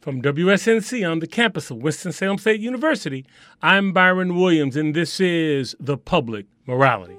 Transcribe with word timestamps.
From 0.00 0.22
WSNC 0.22 1.10
on 1.10 1.18
the 1.18 1.26
campus 1.26 1.72
of 1.72 1.78
Winston-Salem 1.78 2.38
State 2.38 2.60
University, 2.60 3.26
I'm 3.60 3.92
Byron 3.92 4.36
Williams, 4.36 4.76
and 4.76 4.94
this 4.94 5.18
is 5.18 5.74
The 5.80 5.98
Public 5.98 6.46
Morality. 6.68 7.16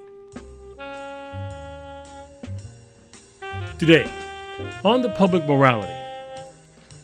Today, 3.78 4.10
on 4.82 5.02
The 5.02 5.10
Public 5.10 5.46
Morality, 5.46 5.92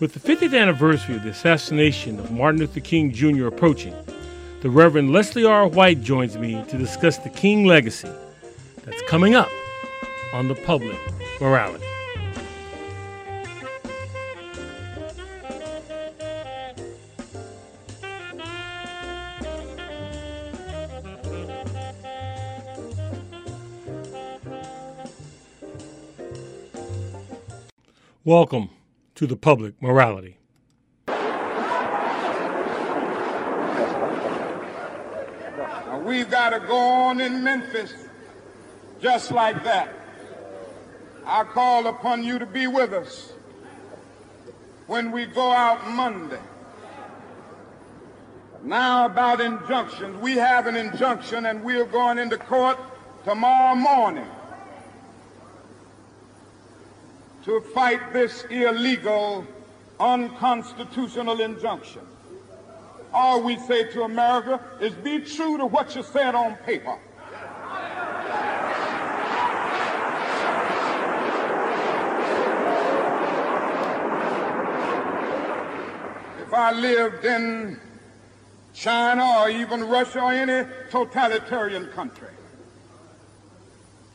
with 0.00 0.14
the 0.14 0.20
50th 0.20 0.58
anniversary 0.58 1.16
of 1.16 1.24
the 1.24 1.28
assassination 1.28 2.18
of 2.20 2.30
Martin 2.30 2.60
Luther 2.60 2.80
King 2.80 3.12
Jr. 3.12 3.46
approaching, 3.46 3.94
the 4.62 4.70
Reverend 4.70 5.12
Leslie 5.12 5.44
R. 5.44 5.68
White 5.68 6.00
joins 6.00 6.38
me 6.38 6.64
to 6.68 6.78
discuss 6.78 7.18
the 7.18 7.28
King 7.28 7.66
legacy 7.66 8.10
that's 8.82 9.02
coming 9.02 9.34
up 9.34 9.50
on 10.32 10.48
The 10.48 10.54
Public 10.54 10.96
Morality. 11.38 11.84
Welcome 28.26 28.70
to 29.14 29.28
the 29.28 29.36
public 29.36 29.80
morality. 29.80 30.38
Now 31.06 31.14
we've 36.04 36.28
got 36.28 36.50
to 36.50 36.58
go 36.58 36.76
on 36.76 37.20
in 37.20 37.44
Memphis 37.44 37.94
just 39.00 39.30
like 39.30 39.62
that. 39.62 39.94
I 41.24 41.44
call 41.44 41.86
upon 41.86 42.24
you 42.24 42.40
to 42.40 42.46
be 42.46 42.66
with 42.66 42.92
us 42.92 43.32
when 44.88 45.12
we 45.12 45.26
go 45.26 45.52
out 45.52 45.88
Monday. 45.88 46.42
Now 48.64 49.06
about 49.06 49.40
injunctions. 49.40 50.20
We 50.20 50.32
have 50.32 50.66
an 50.66 50.74
injunction 50.74 51.46
and 51.46 51.62
we're 51.62 51.86
going 51.86 52.18
into 52.18 52.38
court 52.38 52.76
tomorrow 53.24 53.76
morning 53.76 54.26
to 57.46 57.60
fight 57.60 58.12
this 58.12 58.44
illegal, 58.50 59.46
unconstitutional 60.00 61.40
injunction. 61.40 62.02
All 63.12 63.40
we 63.40 63.56
say 63.60 63.84
to 63.92 64.02
America 64.02 64.60
is 64.80 64.92
be 64.94 65.20
true 65.20 65.56
to 65.56 65.64
what 65.64 65.94
you 65.94 66.02
said 66.02 66.34
on 66.34 66.56
paper. 66.66 66.98
If 76.42 76.52
I 76.52 76.72
lived 76.72 77.24
in 77.24 77.78
China 78.74 79.42
or 79.42 79.50
even 79.50 79.84
Russia 79.84 80.20
or 80.20 80.32
any 80.32 80.68
totalitarian 80.90 81.86
country, 81.92 82.28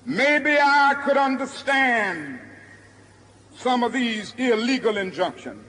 maybe 0.06 0.58
I 0.60 1.02
could 1.06 1.16
understand 1.16 2.42
some 3.62 3.84
of 3.84 3.94
these 3.94 4.34
illegal 4.38 4.98
injunctions. 4.98 5.64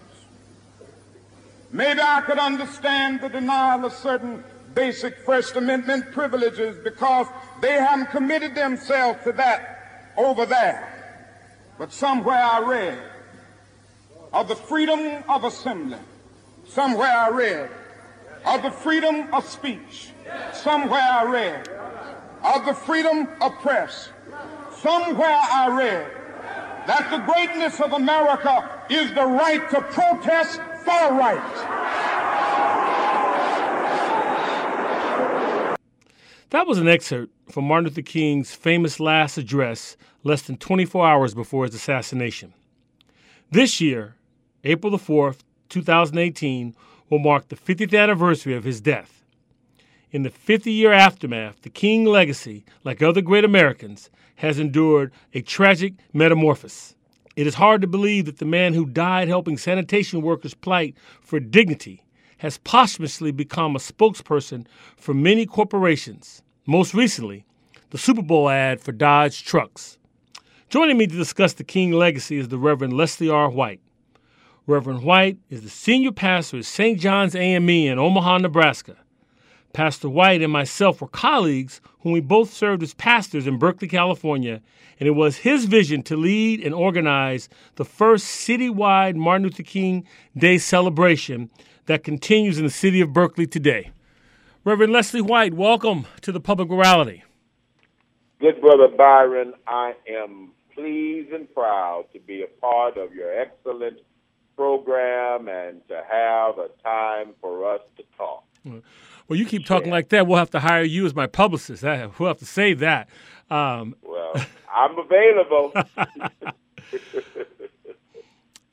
Maybe 1.71 2.01
I 2.01 2.23
could 2.23 2.39
understand 2.39 3.21
the 3.21 3.29
denial 3.29 3.85
of 3.85 3.93
certain 3.93 4.43
basic 4.75 5.19
First 5.19 5.57
Amendment 5.57 6.13
privileges 6.13 6.77
because 6.83 7.27
they 7.61 7.73
haven't 7.73 8.11
committed 8.11 8.55
themselves 8.55 9.23
to 9.25 9.33
that 9.33 10.13
over 10.17 10.47
there. 10.47 10.89
But 11.79 11.93
somewhere 11.93 12.43
I 12.43 12.61
read 12.61 12.99
of 14.33 14.49
the 14.49 14.57
freedom 14.57 15.23
of 15.29 15.45
assembly. 15.45 15.99
Somewhere 16.67 17.11
I 17.11 17.29
read 17.29 17.71
of 18.47 18.63
the 18.63 18.71
freedom 18.71 19.33
of 19.35 19.47
speech. 19.47 20.11
Somewhere 20.55 21.01
I 21.01 21.25
read 21.25 21.69
of 22.43 22.65
the 22.65 22.75
freedom 22.75 23.29
of 23.41 23.53
press. 23.61 24.11
Somewhere 24.79 25.39
I 25.53 25.69
read 25.69 26.22
that 26.87 27.11
the 27.11 27.19
greatness 27.33 27.81
of 27.81 27.93
America 27.93 28.85
is 28.91 29.13
the 29.15 29.25
right 29.25 29.69
to 29.71 29.81
protest 29.81 30.61
for 30.85 31.15
right. 31.15 31.79
That 36.51 36.67
was 36.67 36.79
an 36.79 36.89
excerpt 36.89 37.33
from 37.51 37.65
Martin 37.65 37.89
Luther 37.89 38.03
King's 38.03 38.55
famous 38.55 39.01
last 39.01 39.39
address 39.39 39.97
less 40.23 40.43
than 40.43 40.57
24 40.59 41.07
hours 41.07 41.35
before 41.35 41.65
his 41.65 41.75
assassination. 41.75 42.53
This 43.51 43.81
year, 43.81 44.17
April 44.65 44.91
the 44.91 44.99
4th, 44.99 45.41
2018, 45.71 46.75
will 47.09 47.19
mark 47.19 47.49
the 47.49 47.57
50th 47.57 47.99
anniversary 47.99 48.55
of 48.55 48.65
his 48.65 48.81
death. 48.81 49.22
In 50.13 50.25
the 50.25 50.31
50 50.31 50.71
year 50.71 50.93
aftermath, 50.93 51.63
the 51.63 51.71
King 51.71 52.05
legacy, 52.05 52.67
like 52.85 53.03
other 53.03 53.23
great 53.23 53.47
Americans, 53.47 54.11
has 54.37 54.59
endured 54.59 55.11
a 55.33 55.41
tragic 55.41 55.95
metamorphosis. 56.13 56.95
It 57.35 57.47
is 57.47 57.55
hard 57.55 57.81
to 57.81 57.87
believe 57.87 58.27
that 58.27 58.37
the 58.37 58.45
man 58.45 58.75
who 58.75 58.85
died 58.85 59.29
helping 59.29 59.57
sanitation 59.57 60.21
workers 60.21 60.53
plight 60.53 60.95
for 61.23 61.41
dignity 61.41 62.05
has 62.39 62.59
posthumously 62.59 63.33
become 63.33 63.75
a 63.75 63.79
spokesperson 63.79 64.67
for 64.99 65.15
many 65.15 65.47
corporations, 65.47 66.43
most 66.67 66.93
recently, 66.93 67.47
the 67.89 67.97
Super 67.97 68.21
Bowl 68.21 68.51
ad 68.51 68.83
for 68.83 68.93
Dodge 68.93 69.43
trucks. 69.47 69.97
Joining 70.69 70.99
me 70.99 71.07
to 71.07 71.17
discuss 71.17 71.55
the 71.55 71.65
King 71.65 71.91
legacy 71.91 72.37
is 72.37 72.49
the 72.49 72.59
Reverend 72.59 72.93
Leslie 72.93 73.31
R. 73.31 73.49
White. 73.49 73.81
Reverend 74.67 75.05
White 75.05 75.39
is 75.49 75.63
the 75.63 75.71
senior 75.71 76.13
pastor 76.13 76.59
at 76.59 76.67
St. 76.67 77.01
John's 77.01 77.35
AME 77.35 77.71
in 77.71 77.99
Omaha, 77.99 78.39
Nebraska. 78.39 78.97
Pastor 79.73 80.09
White 80.09 80.43
and 80.43 80.53
myself 80.53 81.01
were 81.01 81.09
colleagues 81.09 81.81
whom 82.01 82.13
we 82.13 82.21
both 82.21 82.53
served 82.53 82.83
as 82.83 82.95
pastors 82.95 83.47
in 83.47 83.59
Berkeley, 83.59 83.89
California, 83.89 84.61
and 85.01 85.07
it 85.07 85.13
was 85.13 85.39
his 85.39 85.65
vision 85.65 86.03
to 86.05 86.17
lead 86.17 86.61
and 86.61 86.75
organize 86.75 87.49
the 87.77 87.85
first 87.85 88.27
citywide 88.27 89.17
Martin 89.17 89.45
Luther 89.45 89.63
King 89.63 90.07
Day 90.37 90.59
celebration 90.59 91.51
that 91.87 92.05
continues 92.05 92.59
in 92.59 92.65
the 92.65 92.71
city 92.71 93.01
of 93.01 93.13
Berkeley 93.13 93.47
today. 93.47 93.91
Reverend 94.65 94.93
Leslie 94.93 95.21
White, 95.21 95.55
welcome 95.55 96.07
to 96.21 96.31
the 96.33 96.41
Public 96.41 96.69
Morality. 96.69 97.25
Good 98.41 98.61
brother 98.61 98.89
Byron, 98.89 99.55
I 99.67 99.95
am 100.09 100.53
pleased 100.75 101.33
and 101.33 101.53
proud 101.55 102.07
to 102.13 102.21
be 102.21 102.43
a 102.43 102.61
part 102.61 102.97
of 102.97 103.15
your 103.15 103.33
excellent 103.41 104.01
program 104.57 105.49
and 105.49 105.81
to 105.89 106.03
have 106.09 106.59
a 106.59 106.69
time 106.83 107.35
for 107.41 107.75
us 107.75 107.81
to 107.97 108.05
talk. 108.17 108.45
Well, 108.65 109.39
you 109.39 109.47
keep 109.47 109.67
talking 109.67 109.89
yeah. 109.89 109.95
like 109.95 110.09
that. 110.11 110.27
We'll 110.27 110.39
have 110.39 110.51
to 110.51 110.61
hire 110.61 110.83
you 110.83 111.07
as 111.07 111.15
my 111.15 111.27
publicist. 111.27 111.83
We'll 111.83 112.29
have 112.29 112.39
to 112.39 112.47
say 112.47 112.75
that. 112.75 113.09
Um, 113.51 113.97
well, 114.03 114.35
I'm 114.73 114.99
available. 114.99 115.73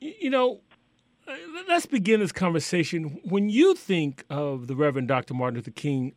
you 0.00 0.30
know, 0.30 0.60
let's 1.68 1.86
begin 1.86 2.20
this 2.20 2.32
conversation. 2.32 3.20
When 3.24 3.48
you 3.48 3.74
think 3.74 4.24
of 4.30 4.66
the 4.66 4.76
Reverend 4.76 5.08
Dr. 5.08 5.34
Martin 5.34 5.56
Luther 5.56 5.70
King, 5.70 6.14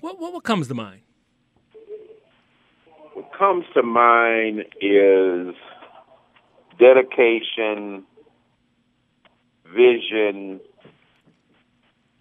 what, 0.00 0.18
what, 0.20 0.32
what 0.32 0.44
comes 0.44 0.68
to 0.68 0.74
mind? 0.74 1.00
What 3.14 3.36
comes 3.36 3.64
to 3.74 3.82
mind 3.82 4.64
is 4.80 5.54
dedication, 6.78 8.04
vision, 9.74 10.60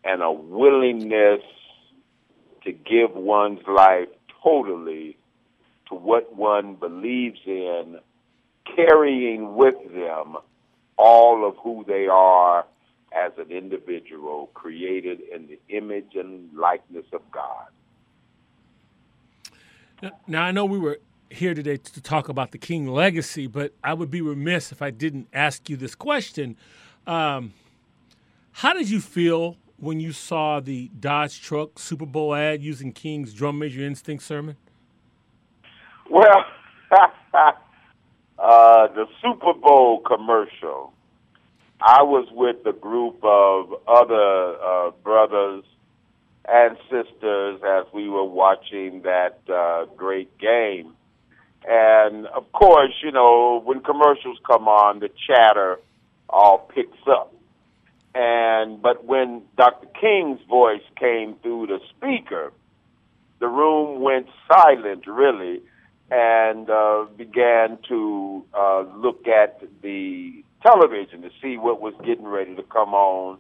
and 0.08 0.22
a 0.22 0.32
willingness 0.32 1.42
to 2.64 2.72
give 2.72 3.12
one's 3.14 3.60
life 3.68 4.08
totally 4.44 5.18
to 5.90 5.96
what 5.96 6.36
one 6.36 6.76
believes 6.76 7.40
in, 7.46 8.00
carrying 8.76 9.56
with 9.56 9.76
them 9.94 10.38
all 10.98 11.48
of 11.48 11.56
who 11.58 11.86
they 11.88 12.08
are 12.08 12.66
as 13.14 13.32
an 13.38 13.52
individual 13.52 14.50
created 14.54 15.20
in 15.34 15.48
the 15.48 15.60
image 15.70 16.16
and 16.16 16.50
likeness 16.54 17.06
of 17.14 17.22
God. 17.32 17.68
Now, 20.28 20.44
I 20.44 20.52
know 20.52 20.66
we 20.66 20.80
were 20.80 21.00
here 21.30 21.54
today 21.54 21.78
to 21.78 22.02
talk 22.02 22.30
about 22.30 22.52
the 22.52 22.58
King 22.58 22.88
legacy, 22.88 23.48
but 23.48 23.74
I 23.84 23.94
would 23.94 24.12
be 24.12 24.22
remiss 24.22 24.72
if 24.72 24.82
I 24.82 24.92
didn't 24.92 25.28
ask 25.34 25.70
you 25.70 25.76
this 25.76 25.96
question. 25.96 26.56
Um, 27.06 27.54
how 28.52 28.74
did 28.74 28.90
you 28.90 29.02
feel 29.02 29.58
when 29.80 30.00
you 30.00 30.12
saw 30.12 30.60
the 30.60 30.90
Dodge 31.00 31.42
truck 31.42 31.80
Super 31.80 32.06
Bowl 32.06 32.34
ad 32.34 32.62
using 32.64 32.92
King's 32.92 33.34
Drum 33.34 33.60
Major 33.60 33.84
Instinct 33.84 34.24
sermon? 34.24 34.58
Well, 36.10 36.46
uh, 36.92 37.54
the 38.40 39.06
Super 39.22 39.54
Bowl 39.54 40.02
commercial. 40.02 40.94
I 41.80 42.02
was 42.02 42.28
with 42.32 42.66
a 42.66 42.74
group 42.74 43.20
of 43.24 43.74
other 43.88 44.56
uh, 44.56 44.92
brothers 45.04 45.64
and 46.48 46.78
sisters 46.90 47.62
as 47.64 47.86
we 47.94 48.10
were 48.10 48.24
watching 48.24 49.04
that 49.04 49.40
uh, 49.54 49.86
great 49.96 50.36
game. 50.40 50.94
And 51.68 52.26
of 52.28 52.52
course, 52.54 52.94
you 53.04 53.12
know, 53.12 53.62
when 53.64 53.82
commercials 53.82 54.38
come 54.50 54.68
on, 54.68 55.00
the 55.00 55.10
chatter 55.28 55.80
all 56.30 56.70
picks 56.74 56.98
up. 57.08 57.34
But 58.82 59.06
when 59.06 59.44
Dr. 59.58 59.88
King's 60.00 60.40
voice 60.48 60.82
came 60.96 61.36
through 61.42 61.68
the 61.68 61.80
speaker, 61.90 62.52
the 63.40 63.48
room 63.48 64.02
went 64.02 64.28
silent, 64.48 65.06
really, 65.08 65.62
and 66.10 66.70
uh, 66.70 67.06
began 67.18 67.78
to 67.90 68.46
uh, 68.54 68.84
look 68.96 69.28
at 69.28 69.62
the 69.82 70.44
television 70.64 71.22
to 71.22 71.30
see 71.42 71.58
what 71.58 71.82
was 71.82 71.94
getting 72.06 72.26
ready 72.26 72.56
to 72.56 72.64
come 72.64 72.94
on 72.94 73.38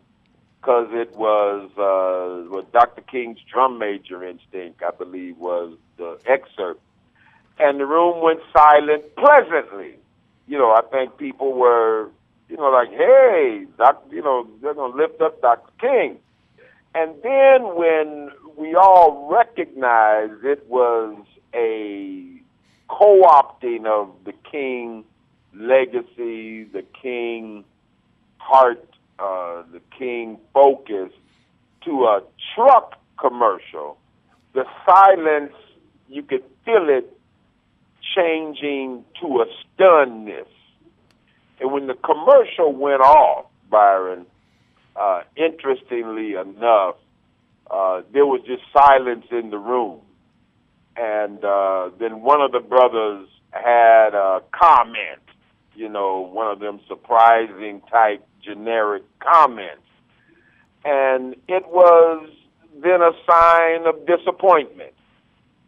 because 0.60 0.88
it 0.92 1.16
was 1.16 1.70
uh, 1.78 2.50
what 2.50 2.72
Dr. 2.74 3.02
King's 3.02 3.40
drum 3.52 3.80
major 3.80 4.24
instinct, 4.24 4.82
I 4.84 4.92
believe, 4.92 5.38
was 5.38 5.78
the 5.98 6.20
excerpt. 6.26 6.82
And 7.60 7.80
the 7.80 7.86
room 7.86 8.22
went 8.22 8.40
silent 8.54 9.16
pleasantly. 9.16 9.96
You 10.48 10.58
know, 10.58 10.72
I 10.72 10.82
think 10.92 11.18
people 11.18 11.54
were, 11.54 12.10
you 12.50 12.58
know, 12.58 12.70
like, 12.70 12.90
hey, 12.92 13.66
doc, 13.78 14.04
you 14.10 14.22
know, 14.22 14.48
they're 14.62 14.74
going 14.74 14.92
to 14.92 14.98
lift 14.98 15.22
up 15.22 15.42
Dr. 15.42 15.72
King. 15.80 16.18
And 16.96 17.16
then 17.22 17.76
when 17.76 18.32
we 18.56 18.76
all 18.76 19.30
recognized 19.32 20.44
it 20.44 20.66
was 20.68 21.18
a 21.54 22.42
co-opting 22.90 23.86
of 23.86 24.10
the 24.26 24.34
King 24.50 25.04
legacy, 25.54 26.64
the 26.64 26.84
King 27.02 27.66
heart, 28.38 28.84
uh, 29.20 29.64
the 29.72 29.82
King 29.98 30.40
focus 30.54 31.12
to 31.86 32.04
a 32.06 32.22
truck 32.56 33.00
commercial, 33.20 33.98
the 34.54 34.66
silence, 34.86 35.54
you 36.08 36.24
could 36.24 36.44
feel 36.66 36.88
it 36.90 37.12
changing 38.16 39.04
to 39.22 39.42
a 39.42 39.46
stunness. 39.76 40.48
And 41.60 41.72
when 41.72 41.88
the 41.88 41.96
commercial 41.96 42.74
went 42.74 43.02
off, 43.02 43.46
Byron, 43.70 44.26
uh, 44.96 45.22
interestingly 45.36 46.34
enough, 46.34 46.96
uh, 47.70 48.02
there 48.14 48.26
was 48.26 48.42
just 48.46 48.64
silence 48.72 49.26
in 49.32 49.50
the 49.50 49.58
room. 49.58 50.02
And 50.96 51.44
uh, 51.44 51.90
then 52.00 52.22
one 52.22 52.42
of 52.42 52.52
the 52.52 52.60
brothers 52.60 53.28
had 53.52 54.14
a 54.14 54.42
comment, 54.52 55.22
you 55.76 55.90
know, 55.90 56.22
one 56.22 56.52
of 56.52 56.60
them 56.60 56.80
surprising 56.88 57.82
type 57.92 58.26
generic 58.42 59.04
comments. 59.20 59.84
And 60.86 61.36
it 61.48 61.68
was 61.68 62.30
then 62.82 63.02
a 63.02 63.12
sign 63.30 63.86
of 63.88 64.06
disappointment 64.06 64.94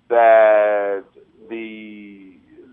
that 0.08 1.04
the 1.50 2.19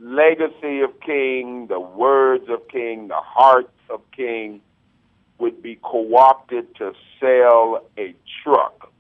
legacy 0.07 0.81
of 0.81 1.01
King, 1.01 1.67
the 1.67 1.81
words 1.81 2.49
of 2.49 2.69
King, 2.69 3.09
the 3.09 3.21
heart 3.21 3.71
of 3.91 4.01
King 4.13 4.61
would 5.39 5.63
be 5.63 5.79
co 5.83 6.17
opted 6.17 6.75
to 6.77 6.93
sell 7.21 7.85
a 7.99 8.15
truck. 8.43 8.93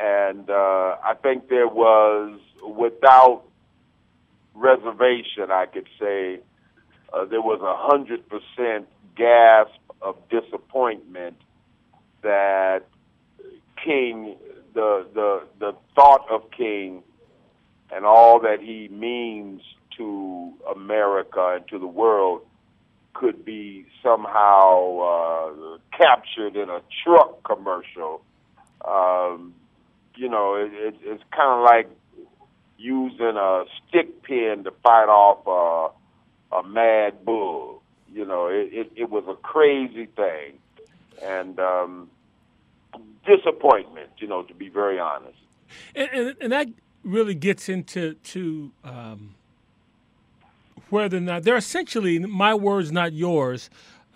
And 0.00 0.48
uh, 0.48 0.96
I 1.04 1.14
think 1.22 1.48
there 1.48 1.68
was, 1.68 2.40
without 2.66 3.42
reservation, 4.54 5.50
I 5.50 5.66
could 5.66 5.88
say, 6.00 6.40
uh, 7.12 7.24
there 7.26 7.42
was 7.42 7.60
a 7.62 7.76
hundred 7.76 8.24
percent 8.28 8.88
gasp 9.16 9.80
of 10.00 10.16
disappointment 10.30 11.36
that 12.22 12.80
King, 13.84 14.36
the 14.74 15.06
the 15.14 15.42
the 15.58 15.72
thought 15.94 16.26
of 16.30 16.50
King, 16.50 17.02
and 17.90 18.04
all 18.04 18.40
that 18.40 18.60
he 18.60 18.88
means 18.88 19.62
to 19.98 20.52
America 20.74 21.54
and 21.56 21.68
to 21.68 21.78
the 21.78 21.86
world 21.86 22.42
could 23.14 23.44
be 23.44 23.84
somehow 24.02 24.98
uh, 25.00 25.78
captured 25.96 26.56
in 26.56 26.70
a 26.70 26.80
truck 27.04 27.42
commercial. 27.44 28.22
Um, 28.86 29.54
you 30.16 30.28
know, 30.28 30.54
it, 30.54 30.72
it, 30.72 30.94
it's 31.02 31.22
kind 31.34 31.58
of 31.58 31.64
like 31.64 31.90
using 32.78 33.36
a 33.36 33.64
stick 33.88 34.22
pin 34.22 34.64
to 34.64 34.70
fight 34.82 35.08
off 35.08 35.92
a, 36.52 36.56
a 36.56 36.62
mad 36.62 37.24
bull. 37.24 37.82
You 38.12 38.24
know, 38.24 38.46
it, 38.46 38.70
it, 38.72 38.92
it 38.96 39.10
was 39.10 39.24
a 39.28 39.34
crazy 39.34 40.06
thing, 40.06 40.58
and 41.22 41.58
um, 41.58 42.10
disappointment. 43.26 44.10
You 44.18 44.28
know, 44.28 44.42
to 44.44 44.54
be 44.54 44.68
very 44.68 44.98
honest. 44.98 45.38
And, 45.94 46.08
and, 46.12 46.36
and 46.40 46.52
that 46.52 46.68
really 47.04 47.34
gets 47.34 47.68
into 47.68 48.14
to 48.14 48.72
um, 48.84 49.34
whether 50.90 51.16
or 51.16 51.20
not 51.20 51.42
they're 51.42 51.56
essentially 51.56 52.18
my 52.18 52.54
words, 52.54 52.92
not 52.92 53.12
yours. 53.12 53.70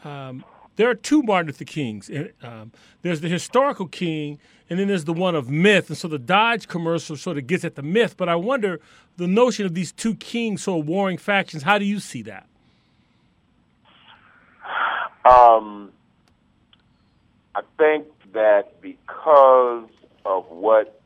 Um, 0.05 0.45
there 0.77 0.89
are 0.89 0.95
two 0.95 1.23
Martin 1.23 1.49
Luther 1.49 1.65
Kings. 1.65 2.11
Um, 2.43 2.73
there's 3.03 3.21
the 3.21 3.29
historical 3.29 3.87
king, 3.87 4.39
and 4.71 4.79
then 4.79 4.89
there's 4.89 5.05
the 5.05 5.13
one 5.13 5.35
of 5.35 5.51
myth. 5.51 5.89
And 5.89 5.99
so 5.99 6.09
the 6.09 6.19
Dodge 6.19 6.67
commercial 6.67 7.17
sort 7.17 7.37
of 7.37 7.47
gets 7.47 7.65
at 7.65 7.75
the 7.75 7.83
myth. 7.83 8.17
But 8.17 8.29
I 8.29 8.37
wonder 8.37 8.81
the 9.17 9.27
notion 9.27 9.67
of 9.67 9.75
these 9.75 9.93
two 9.93 10.15
kings, 10.15 10.63
sort 10.63 10.81
of 10.81 10.89
warring 10.89 11.19
factions. 11.19 11.63
How 11.63 11.79
do 11.79 11.85
you 11.85 12.01
see 12.01 12.23
that? 12.23 12.47
Um, 15.25 15.93
I 17.55 17.61
think 17.79 18.07
that 18.33 18.81
because 18.81 19.89
of 20.25 20.47
what 20.49 21.01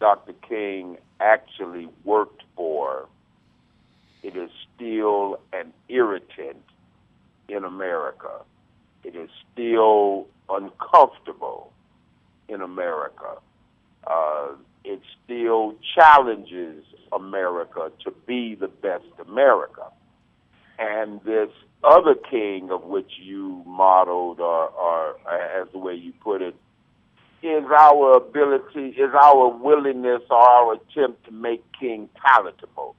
Dr. 0.00 0.32
King 0.46 0.98
actually 1.20 1.88
worked 2.04 2.42
for, 2.56 3.08
it 4.28 4.36
is 4.36 4.50
still 4.74 5.40
an 5.54 5.72
irritant 5.88 6.62
in 7.48 7.64
America. 7.64 8.42
It 9.02 9.16
is 9.16 9.30
still 9.50 10.26
uncomfortable 10.50 11.72
in 12.46 12.60
America. 12.60 13.38
Uh, 14.06 14.48
it 14.84 15.00
still 15.24 15.76
challenges 15.94 16.84
America 17.10 17.90
to 18.04 18.10
be 18.26 18.54
the 18.54 18.68
best 18.68 19.06
America. 19.26 19.86
And 20.78 21.22
this 21.22 21.48
other 21.82 22.14
king 22.30 22.70
of 22.70 22.82
which 22.84 23.12
you 23.18 23.62
modeled, 23.66 24.40
or, 24.40 24.68
or 24.68 25.16
as 25.30 25.68
the 25.72 25.78
way 25.78 25.94
you 25.94 26.12
put 26.20 26.42
it, 26.42 26.54
is 27.42 27.64
our 27.64 28.18
ability, 28.18 28.88
is 28.90 29.10
our 29.14 29.48
willingness 29.48 30.20
or 30.30 30.36
our 30.36 30.74
attempt 30.74 31.24
to 31.24 31.30
make 31.32 31.64
King 31.80 32.10
palatable. 32.14 32.94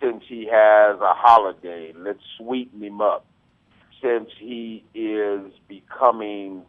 Since 0.00 0.24
he 0.28 0.46
has 0.50 1.00
a 1.00 1.14
holiday, 1.14 1.92
let's 1.96 2.20
sweeten 2.36 2.82
him 2.82 3.00
up. 3.00 3.24
Since 4.02 4.30
he 4.38 4.84
is 4.94 5.52
becoming 5.68 6.62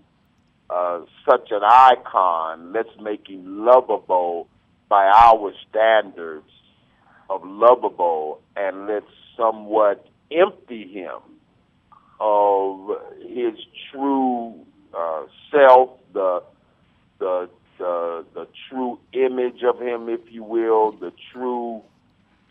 uh, 0.69 1.01
such 1.29 1.49
an 1.51 1.61
icon, 1.63 2.71
let's 2.73 2.89
make 3.01 3.27
him 3.27 3.65
lovable 3.65 4.47
by 4.89 5.05
our 5.05 5.51
standards 5.69 6.49
of 7.29 7.41
lovable, 7.43 8.39
and 8.55 8.87
let's 8.87 9.05
somewhat 9.35 10.07
empty 10.31 10.87
him 10.87 11.19
of 12.19 12.89
his 13.21 13.53
true 13.91 14.55
uh, 14.97 15.23
self, 15.51 15.89
the 16.13 16.41
the 17.19 17.49
the 17.77 18.25
the 18.33 18.47
true 18.69 18.99
image 19.13 19.61
of 19.63 19.79
him, 19.81 20.09
if 20.09 20.21
you 20.31 20.43
will, 20.43 20.93
the 20.93 21.11
true 21.33 21.81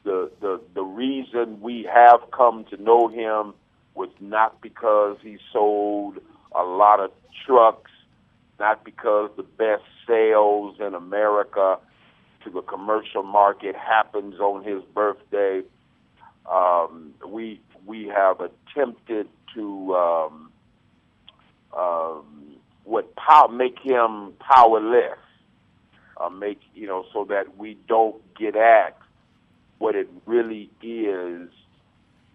the 0.06 0.30
the 0.40 0.60
the 0.74 0.82
reason 0.82 1.60
we 1.60 1.86
have 1.92 2.20
come 2.30 2.64
to 2.70 2.80
know 2.80 3.08
him 3.08 3.52
was 3.94 4.08
not 4.20 4.62
because 4.62 5.18
he 5.20 5.36
sold 5.52 6.18
a 6.54 6.62
lot 6.62 7.00
of 7.00 7.10
trucks, 7.44 7.90
not 8.60 8.84
because 8.84 9.30
the 9.36 9.42
best 9.42 9.82
sales 10.06 10.76
in 10.80 10.94
America 10.94 11.78
to 12.44 12.50
the 12.50 12.62
commercial 12.62 13.24
market 13.24 13.74
happens 13.74 14.36
on 14.38 14.62
his 14.62 14.82
birthday. 14.94 15.62
Um, 16.50 17.12
we 17.26 17.60
we 17.84 18.06
have 18.06 18.38
attempted 18.40 19.28
to 19.54 19.94
um, 19.96 20.52
um, 21.76 22.56
what 22.84 23.16
power 23.16 23.48
make 23.48 23.80
him 23.80 24.34
powerless, 24.38 25.18
uh, 26.16 26.28
make 26.28 26.60
you 26.76 26.86
know 26.86 27.04
so 27.12 27.24
that 27.24 27.58
we 27.58 27.76
don't 27.88 28.22
get 28.38 28.54
at 28.54 28.95
what 29.86 29.94
it 29.94 30.08
really 30.26 30.68
is 30.82 31.48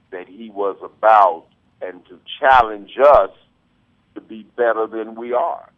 that 0.10 0.26
he 0.26 0.50
was 0.50 0.78
about, 0.82 1.48
and 1.82 2.02
to 2.06 2.18
challenge 2.40 2.92
us 2.98 3.32
to 4.16 4.22
be 4.22 4.44
better 4.56 4.88
than 4.88 5.16
we 5.16 5.34
are. 5.34 5.70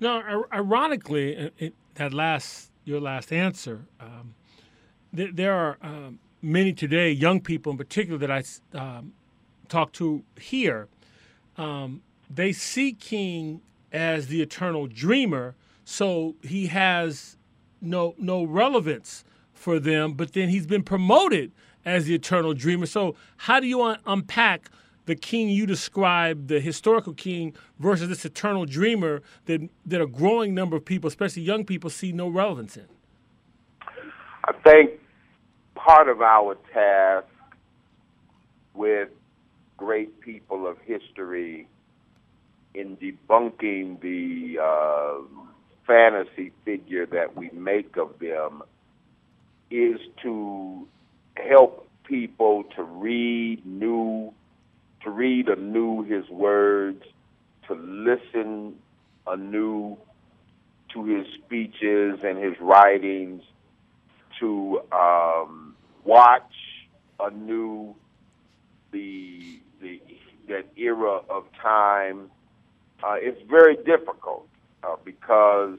Now, 0.00 0.44
ironically, 0.52 1.52
that 1.94 2.12
last 2.12 2.72
your 2.84 3.00
last 3.00 3.32
answer, 3.32 3.82
um, 4.00 4.34
th- 5.14 5.30
there 5.34 5.54
are 5.54 5.78
um, 5.82 6.18
many 6.42 6.72
today, 6.72 7.12
young 7.12 7.40
people 7.40 7.70
in 7.70 7.78
particular, 7.78 8.18
that 8.18 8.32
I 8.32 8.42
um, 8.76 9.12
talk 9.68 9.92
to 9.92 10.24
here. 10.40 10.88
Um, 11.56 12.02
they 12.28 12.50
see 12.50 12.92
King 12.92 13.60
as 13.92 14.26
the 14.26 14.42
eternal 14.42 14.88
dreamer, 14.88 15.54
so 15.84 16.34
he 16.42 16.66
has 16.66 17.36
no 17.80 18.16
no 18.18 18.42
relevance 18.42 19.22
for 19.56 19.80
them. 19.80 20.12
But 20.12 20.32
then 20.32 20.48
he's 20.48 20.66
been 20.66 20.82
promoted 20.82 21.52
as 21.84 22.06
the 22.06 22.14
eternal 22.14 22.54
dreamer. 22.54 22.86
So 22.86 23.14
how 23.36 23.60
do 23.60 23.66
you 23.66 23.82
un- 23.82 23.98
unpack 24.06 24.70
the 25.06 25.14
king 25.14 25.48
you 25.48 25.66
described, 25.66 26.48
the 26.48 26.60
historical 26.60 27.14
king, 27.14 27.54
versus 27.78 28.08
this 28.08 28.24
eternal 28.24 28.66
dreamer 28.66 29.22
that 29.46 29.68
that 29.86 30.00
a 30.00 30.06
growing 30.06 30.54
number 30.54 30.76
of 30.76 30.84
people, 30.84 31.08
especially 31.08 31.42
young 31.42 31.64
people, 31.64 31.90
see 31.90 32.12
no 32.12 32.28
relevance 32.28 32.76
in? 32.76 32.86
I 34.44 34.52
think 34.64 35.00
part 35.74 36.08
of 36.08 36.20
our 36.20 36.56
task 36.72 37.26
with 38.74 39.08
great 39.76 40.20
people 40.20 40.66
of 40.66 40.76
history 40.84 41.68
in 42.74 42.96
debunking 42.96 44.00
the 44.00 44.58
uh, 44.60 45.22
fantasy 45.86 46.52
figure 46.64 47.06
that 47.06 47.36
we 47.36 47.50
make 47.50 47.96
of 47.96 48.18
them 48.18 48.62
is 49.70 50.00
to 50.22 50.86
help 51.36 51.88
people 52.04 52.64
to 52.76 52.82
read 52.82 53.64
new, 53.66 54.32
to 55.02 55.10
read 55.10 55.48
anew 55.48 56.02
his 56.02 56.28
words, 56.28 57.02
to 57.68 57.74
listen 57.74 58.74
anew 59.26 59.96
to 60.92 61.04
his 61.04 61.26
speeches 61.34 62.20
and 62.22 62.38
his 62.38 62.54
writings, 62.60 63.42
to 64.40 64.80
um, 64.92 65.74
watch 66.04 66.52
anew 67.20 67.94
the 68.92 69.58
the 69.80 70.00
that 70.48 70.66
era 70.76 71.20
of 71.28 71.44
time. 71.60 72.30
Uh, 73.02 73.16
it's 73.18 73.40
very 73.48 73.76
difficult 73.76 74.48
uh, 74.82 74.96
because 75.04 75.78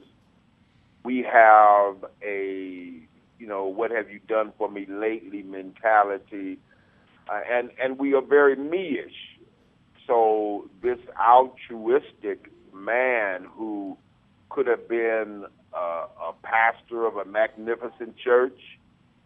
we 1.04 1.22
have 1.22 2.04
a 2.22 3.07
you 3.38 3.46
know 3.46 3.66
what 3.66 3.90
have 3.90 4.10
you 4.10 4.20
done 4.26 4.52
for 4.58 4.70
me 4.70 4.86
lately 4.88 5.42
mentality, 5.42 6.58
uh, 7.28 7.40
and 7.50 7.70
and 7.82 7.98
we 7.98 8.14
are 8.14 8.22
very 8.22 8.56
me-ish. 8.56 9.40
So 10.06 10.70
this 10.82 10.98
altruistic 11.20 12.50
man 12.72 13.44
who 13.44 13.96
could 14.48 14.66
have 14.66 14.88
been 14.88 15.44
uh, 15.74 16.06
a 16.28 16.32
pastor 16.42 17.06
of 17.06 17.16
a 17.16 17.24
magnificent 17.24 18.16
church, 18.16 18.58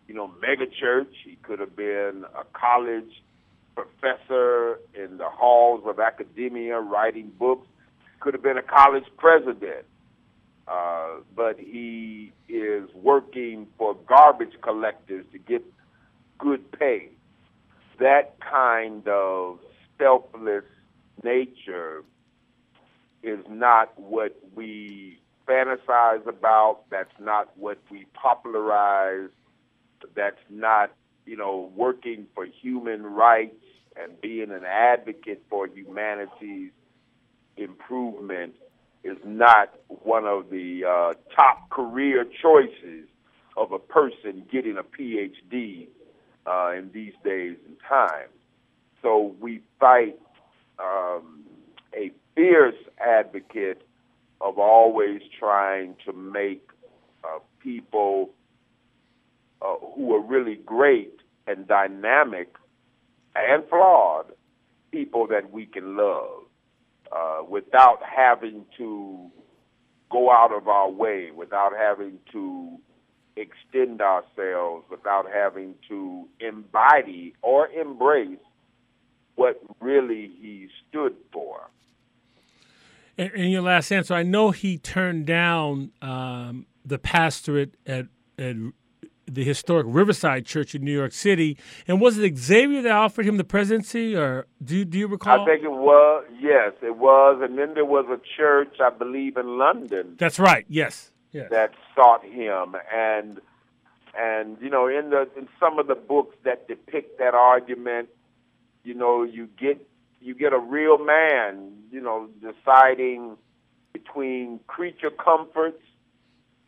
you 0.08 0.14
know, 0.14 0.30
mega 0.40 0.66
church. 0.66 1.12
He 1.24 1.36
could 1.36 1.60
have 1.60 1.76
been 1.76 2.24
a 2.36 2.44
college 2.52 3.22
professor 3.74 4.78
in 4.94 5.16
the 5.18 5.28
halls 5.28 5.82
of 5.86 6.00
academia 6.00 6.80
writing 6.80 7.32
books. 7.38 7.66
Could 8.20 8.34
have 8.34 8.42
been 8.42 8.58
a 8.58 8.62
college 8.62 9.04
president. 9.16 9.86
Uh, 10.68 11.16
but 11.34 11.58
he 11.58 12.32
is 12.48 12.88
working 12.94 13.66
for 13.78 13.94
garbage 14.06 14.54
collectors 14.62 15.24
to 15.32 15.38
get 15.38 15.62
good 16.38 16.70
pay. 16.72 17.08
That 17.98 18.36
kind 18.40 19.06
of 19.08 19.58
selfless 19.98 20.64
nature 21.22 22.04
is 23.22 23.40
not 23.48 23.98
what 23.98 24.36
we 24.54 25.20
fantasize 25.48 26.26
about. 26.26 26.80
That's 26.90 27.12
not 27.20 27.56
what 27.56 27.78
we 27.90 28.06
popularize. 28.14 29.30
That's 30.14 30.40
not, 30.50 30.92
you 31.26 31.36
know, 31.36 31.70
working 31.76 32.26
for 32.34 32.44
human 32.46 33.02
rights 33.04 33.54
and 33.96 34.20
being 34.20 34.50
an 34.50 34.64
advocate 34.64 35.42
for 35.50 35.66
humanity's 35.66 36.70
improvement 37.56 38.54
is 39.04 39.18
not 39.24 39.72
one 39.88 40.24
of 40.26 40.50
the 40.50 40.84
uh, 40.84 41.14
top 41.34 41.70
career 41.70 42.24
choices 42.24 43.08
of 43.56 43.72
a 43.72 43.78
person 43.78 44.44
getting 44.50 44.78
a 44.78 44.82
PhD 44.82 45.88
uh, 46.46 46.72
in 46.76 46.90
these 46.92 47.12
days 47.24 47.56
and 47.66 47.76
times. 47.88 48.32
So 49.02 49.34
we 49.40 49.60
fight 49.80 50.18
um, 50.78 51.44
a 51.94 52.12
fierce 52.34 52.76
advocate 53.00 53.82
of 54.40 54.58
always 54.58 55.20
trying 55.38 55.96
to 56.06 56.12
make 56.12 56.68
uh, 57.24 57.38
people 57.60 58.30
uh, 59.60 59.74
who 59.94 60.14
are 60.14 60.20
really 60.20 60.56
great 60.56 61.14
and 61.46 61.66
dynamic 61.66 62.54
and 63.34 63.64
flawed 63.68 64.26
people 64.90 65.26
that 65.28 65.52
we 65.52 65.66
can 65.66 65.96
love 65.96 66.42
uh, 67.14 67.42
without 67.48 68.00
having 68.02 68.64
to 68.78 69.30
go 70.10 70.30
out 70.30 70.52
of 70.52 70.68
our 70.68 70.90
way, 70.90 71.30
without 71.30 71.72
having 71.76 72.18
to 72.32 72.78
extend 73.36 74.00
ourselves, 74.00 74.84
without 74.90 75.26
having 75.32 75.74
to 75.88 76.28
embody 76.40 77.34
or 77.42 77.68
embrace 77.68 78.38
what 79.34 79.60
really 79.80 80.30
he 80.40 80.68
stood 80.88 81.14
for. 81.32 81.70
In, 83.16 83.50
your 83.50 83.62
last 83.62 83.92
answer, 83.92 84.14
I 84.14 84.22
know 84.22 84.50
he 84.50 84.78
turned 84.78 85.26
down 85.26 85.92
um, 86.00 86.66
the 86.84 86.98
pastorate 86.98 87.74
at, 87.86 88.06
at 88.38 88.56
the 89.26 89.44
historic 89.44 89.86
Riverside 89.88 90.46
Church 90.46 90.74
in 90.74 90.84
New 90.84 90.92
York 90.92 91.12
City. 91.12 91.56
And 91.86 92.00
was 92.00 92.18
it 92.18 92.36
Xavier 92.36 92.82
that 92.82 92.92
offered 92.92 93.26
him 93.26 93.36
the 93.36 93.44
presidency, 93.44 94.16
or 94.16 94.46
do 94.62 94.76
you, 94.76 94.84
do 94.84 94.98
you 94.98 95.06
recall? 95.06 95.42
I 95.42 95.44
think 95.44 95.64
it 95.64 95.70
was. 95.70 96.24
Yes, 96.40 96.72
it 96.82 96.96
was. 96.96 97.40
And 97.42 97.58
then 97.58 97.74
there 97.74 97.84
was 97.84 98.06
a 98.08 98.20
church, 98.36 98.76
I 98.80 98.90
believe, 98.90 99.36
in 99.36 99.58
London. 99.58 100.16
That's 100.18 100.38
right. 100.38 100.64
Yes. 100.68 101.12
Yes. 101.32 101.48
That 101.50 101.72
sought 101.94 102.22
him, 102.24 102.76
and 102.94 103.40
and 104.14 104.58
you 104.60 104.68
know, 104.68 104.86
in 104.86 105.08
the 105.08 105.28
in 105.34 105.48
some 105.58 105.78
of 105.78 105.86
the 105.86 105.94
books 105.94 106.36
that 106.44 106.68
depict 106.68 107.18
that 107.18 107.34
argument, 107.34 108.10
you 108.84 108.92
know, 108.92 109.22
you 109.22 109.48
get 109.58 109.80
you 110.20 110.34
get 110.34 110.52
a 110.52 110.58
real 110.58 110.98
man, 110.98 111.72
you 111.90 112.02
know, 112.02 112.28
deciding 112.40 113.38
between 113.94 114.60
creature 114.66 115.10
comforts 115.10 115.82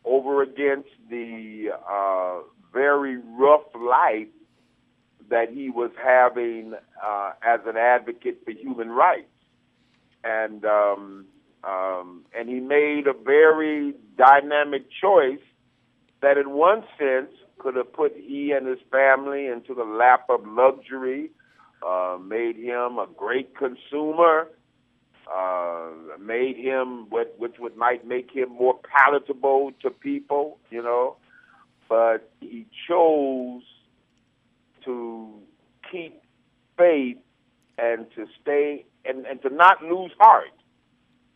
over 0.05 0.41
against 0.43 0.89
the 1.09 1.69
uh, 1.89 2.39
very 2.73 3.17
rough 3.17 3.65
life 3.75 4.27
that 5.29 5.51
he 5.51 5.69
was 5.69 5.91
having 6.03 6.73
uh, 7.03 7.31
as 7.41 7.59
an 7.65 7.77
advocate 7.77 8.39
for 8.45 8.51
human 8.51 8.89
rights, 8.89 9.27
and 10.23 10.63
um, 10.65 11.25
um, 11.63 12.25
and 12.37 12.47
he 12.47 12.59
made 12.59 13.07
a 13.07 13.13
very 13.13 13.93
dynamic 14.17 14.83
choice 15.01 15.39
that, 16.21 16.37
in 16.37 16.51
one 16.51 16.83
sense, 16.99 17.31
could 17.57 17.75
have 17.75 17.91
put 17.91 18.13
he 18.15 18.51
and 18.51 18.67
his 18.67 18.77
family 18.91 19.47
into 19.47 19.73
the 19.73 19.83
lap 19.83 20.27
of 20.29 20.41
luxury, 20.45 21.31
uh, 21.85 22.17
made 22.21 22.55
him 22.55 22.99
a 22.99 23.07
great 23.17 23.55
consumer, 23.57 24.47
uh, 25.33 25.89
made 26.19 26.57
him 26.57 27.09
what 27.09 27.35
which 27.37 27.55
would 27.59 27.75
might 27.75 28.05
make 28.05 28.31
him 28.31 28.49
more 28.49 28.79
palatable 28.83 29.71
to 29.81 29.89
people, 29.89 30.57
you 30.69 30.81
know. 30.81 31.17
But 31.87 32.29
he 32.41 32.65
chose 32.87 33.63
to 34.85 35.29
keep 35.91 36.21
faith 36.77 37.17
and 37.77 38.07
to 38.15 38.25
stay 38.41 38.85
and, 39.03 39.25
and 39.25 39.41
to 39.43 39.49
not 39.49 39.83
lose 39.83 40.11
heart, 40.19 40.51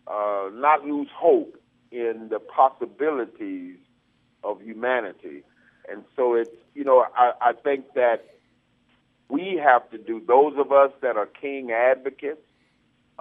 uh, 0.08 0.50
not 0.54 0.86
lose 0.86 1.10
hope 1.16 1.56
in 1.92 2.30
the 2.30 2.40
possibilities 2.40 3.78
of 4.44 4.62
humanity. 4.62 5.44
And 5.90 6.04
so 6.16 6.36
it's, 6.36 6.50
you 6.76 6.84
know, 6.84 7.06
I, 7.16 7.32
I 7.42 7.54
think 7.54 7.94
that 7.96 8.26
we 9.28 9.62
have 9.64 9.90
to 9.92 9.98
do, 9.98 10.22
those 10.26 10.54
of 10.58 10.72
us 10.72 10.92
that 11.02 11.16
are 11.18 11.26
king 11.28 11.72
advocates, 11.72 12.42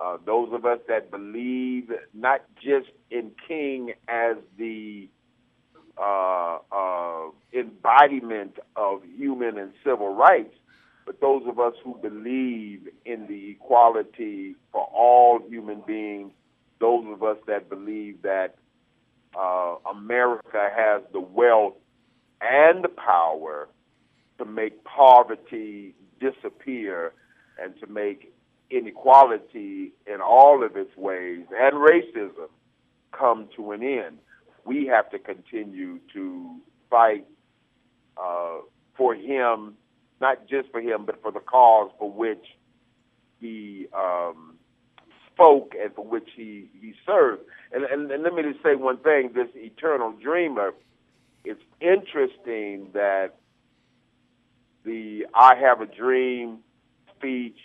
uh, 0.01 0.19
those 0.25 0.53
of 0.53 0.65
us 0.65 0.79
that 0.89 1.11
believe 1.11 1.91
not 2.15 2.43
just 2.63 2.89
in 3.11 3.33
King 3.47 3.95
as 4.09 4.37
the 4.57 5.09
uh, 5.97 6.59
uh, 6.71 7.23
embodiment 7.53 8.59
of 8.77 9.03
human 9.17 9.59
and 9.59 9.73
civil 9.85 10.15
rights, 10.15 10.55
but 11.05 11.21
those 11.21 11.43
of 11.47 11.59
us 11.59 11.75
who 11.83 11.97
believe 11.97 12.89
in 13.05 13.27
the 13.27 13.51
equality 13.51 14.55
for 14.71 14.85
all 14.95 15.41
human 15.49 15.83
beings, 15.87 16.33
those 16.81 17.05
of 17.09 17.23
us 17.23 17.39
that 17.47 17.69
believe 17.69 18.23
that 18.23 18.57
uh, 19.39 19.77
America 19.91 20.69
has 20.77 21.03
the 21.13 21.21
wealth 21.21 21.75
and 22.41 22.85
the 22.85 22.89
power 22.89 23.69
to 24.39 24.45
make 24.45 24.85
poverty 24.85 25.95
disappear 26.21 27.13
and 27.61 27.75
to 27.81 27.87
make 27.89 28.33
inequality 28.71 29.93
in 30.07 30.21
all 30.21 30.63
of 30.65 30.77
its 30.77 30.95
ways 30.97 31.45
and 31.57 31.75
racism 31.75 32.49
come 33.13 33.49
to 33.57 33.73
an 33.73 33.83
end. 33.83 34.19
We 34.65 34.87
have 34.87 35.11
to 35.11 35.19
continue 35.19 35.99
to 36.13 36.57
fight 36.91 37.27
uh, 38.23 38.59
for 38.97 39.15
him, 39.15 39.75
not 40.21 40.47
just 40.49 40.71
for 40.71 40.81
him, 40.81 41.05
but 41.07 41.23
for 41.23 41.33
the 41.33 41.41
cause 41.41 41.91
for 41.99 42.11
which 42.11 42.45
he 43.41 43.87
um, 43.97 44.57
spoke 45.33 45.75
and 45.81 45.95
for 45.95 46.05
which 46.05 46.29
he, 46.37 46.69
he 46.81 46.93
served. 47.07 47.43
And, 47.73 47.85
and, 47.85 48.11
and 48.11 48.23
let 48.23 48.35
me 48.35 48.43
just 48.43 48.63
say 48.63 48.75
one 48.75 48.99
thing 48.99 49.31
this 49.35 49.49
eternal 49.55 50.13
dreamer, 50.13 50.73
it's 51.45 51.63
interesting 51.81 52.91
that 52.93 53.37
the 54.85 55.27
I 55.35 55.55
Have 55.57 55.81
a 55.81 55.87
Dream 55.87 56.59
speech 57.17 57.59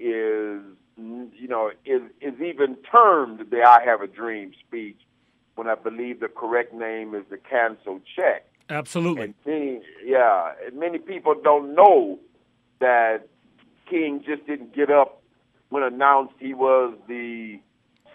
is 0.00 0.62
you 0.96 1.48
know 1.48 1.70
is 1.84 2.02
is 2.20 2.40
even 2.40 2.76
termed 2.90 3.40
the 3.50 3.62
I 3.62 3.84
have 3.84 4.00
a 4.00 4.06
dream 4.06 4.52
speech 4.66 4.98
when 5.54 5.68
I 5.68 5.74
believe 5.74 6.20
the 6.20 6.28
correct 6.28 6.72
name 6.72 7.14
is 7.14 7.24
the 7.30 7.36
cancel 7.36 8.00
check. 8.16 8.46
Absolutely. 8.70 9.24
And 9.24 9.34
many, 9.44 9.80
yeah, 10.04 10.52
and 10.64 10.78
many 10.78 10.98
people 10.98 11.34
don't 11.42 11.74
know 11.74 12.18
that 12.78 13.28
King 13.88 14.22
just 14.24 14.46
didn't 14.46 14.74
get 14.74 14.90
up 14.90 15.22
when 15.68 15.82
announced 15.82 16.34
he 16.38 16.54
was 16.54 16.94
the 17.08 17.58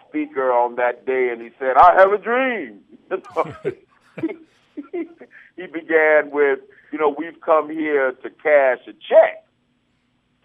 speaker 0.08 0.52
on 0.52 0.76
that 0.76 1.06
day, 1.06 1.30
and 1.32 1.42
he 1.42 1.50
said, 1.60 1.76
"I 1.78 1.94
have 1.98 2.12
a 2.12 2.18
dream." 2.18 2.82
he 5.56 5.68
began 5.68 6.32
with, 6.32 6.60
"You 6.92 7.00
know, 7.00 7.16
we've 7.18 7.40
come 7.42 7.70
here 7.70 8.12
to 8.12 8.30
cash 8.30 8.80
a 8.88 8.94
check," 8.94 9.45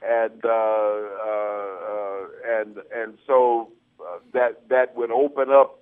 and 0.02 0.44
uh, 0.44 0.48
uh, 0.48 1.30
uh, 1.30 2.26
and 2.60 2.76
and 2.94 3.18
so 3.26 3.70
uh, 4.00 4.18
that 4.32 4.68
that 4.68 4.96
would 4.96 5.10
open 5.10 5.50
up 5.50 5.80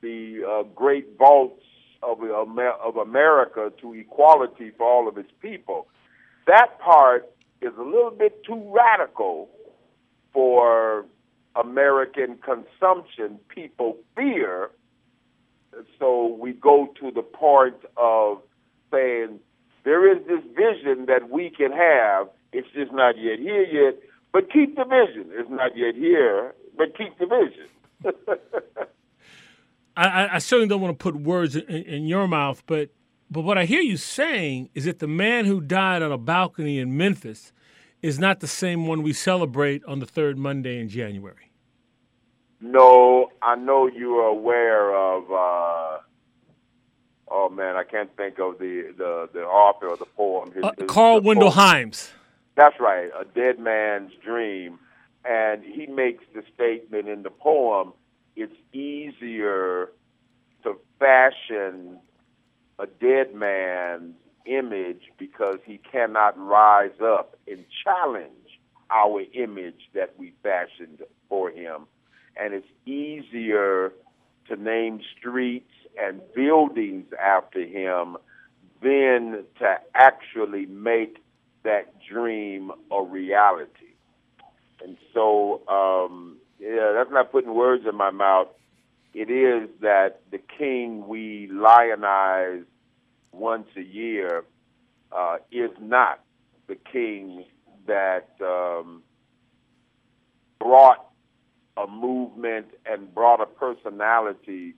the 0.00 0.42
uh, 0.48 0.62
great 0.74 1.18
vaults 1.18 1.62
of 2.02 2.18
of 2.22 2.96
America 2.96 3.72
to 3.80 3.94
equality 3.94 4.70
for 4.76 4.86
all 4.86 5.08
of 5.08 5.18
its 5.18 5.30
people. 5.40 5.88
That 6.46 6.78
part 6.80 7.30
is 7.60 7.72
a 7.78 7.82
little 7.82 8.10
bit 8.10 8.44
too 8.44 8.72
radical 8.74 9.48
for 10.32 11.06
American 11.54 12.38
consumption. 12.38 13.38
People 13.48 13.96
fear, 14.16 14.70
so 15.98 16.36
we 16.40 16.52
go 16.52 16.92
to 17.00 17.10
the 17.10 17.22
point 17.22 17.76
of 17.96 18.38
saying 18.90 19.40
there 19.84 20.10
is 20.10 20.24
this 20.26 20.42
vision 20.54 21.06
that 21.06 21.28
we 21.28 21.50
can 21.50 21.72
have. 21.72 22.28
It's 22.52 22.68
just 22.74 22.92
not 22.92 23.16
yet 23.18 23.38
here 23.38 23.62
yet, 23.64 23.98
but 24.32 24.52
keep 24.52 24.76
the 24.76 24.84
vision. 24.84 25.30
It's 25.32 25.50
not 25.50 25.76
yet 25.76 25.94
here, 25.94 26.54
but 26.76 26.96
keep 26.96 27.18
the 27.18 27.26
vision. 27.26 27.68
I, 29.96 30.36
I, 30.36 30.38
certainly 30.38 30.68
don't 30.68 30.80
want 30.80 30.98
to 30.98 31.02
put 31.02 31.16
words 31.16 31.54
in, 31.54 31.64
in 31.64 32.06
your 32.06 32.26
mouth, 32.26 32.62
but 32.66 32.90
but 33.30 33.42
what 33.42 33.56
I 33.56 33.64
hear 33.64 33.80
you 33.80 33.96
saying 33.96 34.70
is 34.74 34.84
that 34.84 34.98
the 34.98 35.06
man 35.06 35.44
who 35.44 35.60
died 35.60 36.02
on 36.02 36.12
a 36.12 36.18
balcony 36.18 36.78
in 36.78 36.96
Memphis 36.96 37.52
is 38.02 38.18
not 38.18 38.40
the 38.40 38.46
same 38.46 38.86
one 38.86 39.02
we 39.02 39.12
celebrate 39.12 39.84
on 39.84 40.00
the 40.00 40.06
third 40.06 40.36
Monday 40.36 40.78
in 40.80 40.88
January. 40.88 41.50
No, 42.60 43.30
I 43.40 43.54
know 43.56 43.86
you 43.86 44.16
are 44.16 44.28
aware 44.28 44.94
of. 44.94 45.24
Uh, 45.30 45.98
oh 47.30 47.48
man, 47.50 47.76
I 47.76 47.84
can't 47.84 48.14
think 48.16 48.38
of 48.38 48.58
the 48.58 48.94
the, 48.96 49.28
the 49.32 49.44
author 49.44 49.88
of 49.88 49.98
the 49.98 50.06
poem. 50.06 50.52
His, 50.52 50.64
uh, 50.64 50.72
Carl 50.86 51.20
Wendell 51.20 51.50
Hines. 51.50 52.12
That's 52.56 52.76
right, 52.80 53.10
a 53.18 53.24
dead 53.24 53.58
man's 53.58 54.12
dream, 54.24 54.78
and 55.24 55.62
he 55.64 55.86
makes 55.86 56.24
the 56.34 56.42
statement 56.54 57.08
in 57.08 57.22
the 57.22 57.30
poem. 57.30 57.92
It's 58.36 58.54
easier 58.72 59.90
to 60.62 60.76
fashion 60.98 61.98
a 62.78 62.86
dead 62.86 63.34
man's 63.34 64.14
image 64.46 65.02
because 65.18 65.58
he 65.64 65.78
cannot 65.78 66.38
rise 66.38 66.98
up 67.02 67.36
and 67.46 67.64
challenge 67.84 68.32
our 68.90 69.22
image 69.34 69.88
that 69.94 70.14
we 70.18 70.34
fashioned 70.42 71.02
for 71.28 71.50
him. 71.50 71.86
And 72.36 72.54
it's 72.54 72.66
easier 72.86 73.92
to 74.48 74.56
name 74.56 75.00
streets 75.18 75.70
and 75.98 76.20
buildings 76.34 77.06
after 77.22 77.60
him 77.64 78.16
than 78.82 79.44
to 79.60 79.76
actually 79.94 80.66
make 80.66 81.18
that 81.64 81.94
dream 82.00 82.72
a 82.90 83.02
reality. 83.02 83.94
And 84.82 84.96
so, 85.14 85.66
um, 85.68 86.38
yeah, 86.58 86.92
that's 86.94 87.10
not 87.10 87.30
putting 87.30 87.54
words 87.54 87.84
in 87.88 87.96
my 87.96 88.10
mouth. 88.10 88.48
It 89.14 89.30
is 89.30 89.68
that 89.80 90.20
the 90.30 90.38
king 90.38 91.06
we 91.06 91.48
lionize 91.52 92.64
once 93.32 93.68
a 93.76 93.82
year 93.82 94.44
uh, 95.12 95.36
is 95.50 95.70
not 95.80 96.20
the 96.66 96.76
king 96.76 97.44
that 97.86 98.28
um, 98.40 99.02
brought 100.58 101.10
a 101.76 101.86
movement 101.86 102.66
and 102.86 103.12
brought 103.14 103.40
a 103.40 103.46
personality 103.46 104.74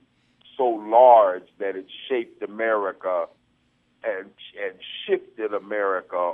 so 0.57 0.65
large 0.65 1.43
that 1.59 1.75
it 1.75 1.85
shaped 2.09 2.41
America 2.41 3.25
and 4.03 4.29
and 4.63 4.79
shifted 5.05 5.53
America 5.53 6.33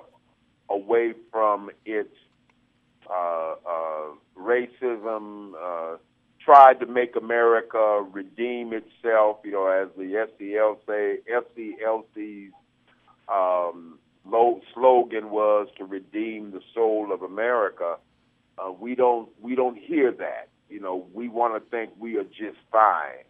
away 0.71 1.13
from 1.31 1.69
its 1.86 2.15
uh, 3.10 3.55
uh, 3.67 4.07
racism, 4.38 5.51
uh, 5.62 5.97
tried 6.43 6.79
to 6.79 6.86
make 6.86 7.15
America 7.15 8.05
redeem 8.12 8.73
itself, 8.73 9.38
you 9.43 9.51
know, 9.51 9.67
as 9.67 9.89
the 9.97 10.25
SCL 10.27 10.77
say, 10.88 11.19
SCLC's 11.29 12.53
um, 13.27 13.99
slogan 14.73 15.29
was 15.29 15.67
to 15.77 15.86
redeem 15.86 16.51
the 16.51 16.62
soul 16.73 17.12
of 17.13 17.21
America. 17.21 17.97
Uh, 18.57 18.71
we 18.71 18.95
don't 18.95 19.29
we 19.41 19.55
don't 19.55 19.77
hear 19.77 20.12
that. 20.12 20.49
You 20.69 20.79
know, 20.79 21.05
we 21.13 21.27
want 21.27 21.62
to 21.62 21.69
think 21.69 21.91
we 21.99 22.17
are 22.17 22.23
just 22.23 22.57
fine, 22.71 23.25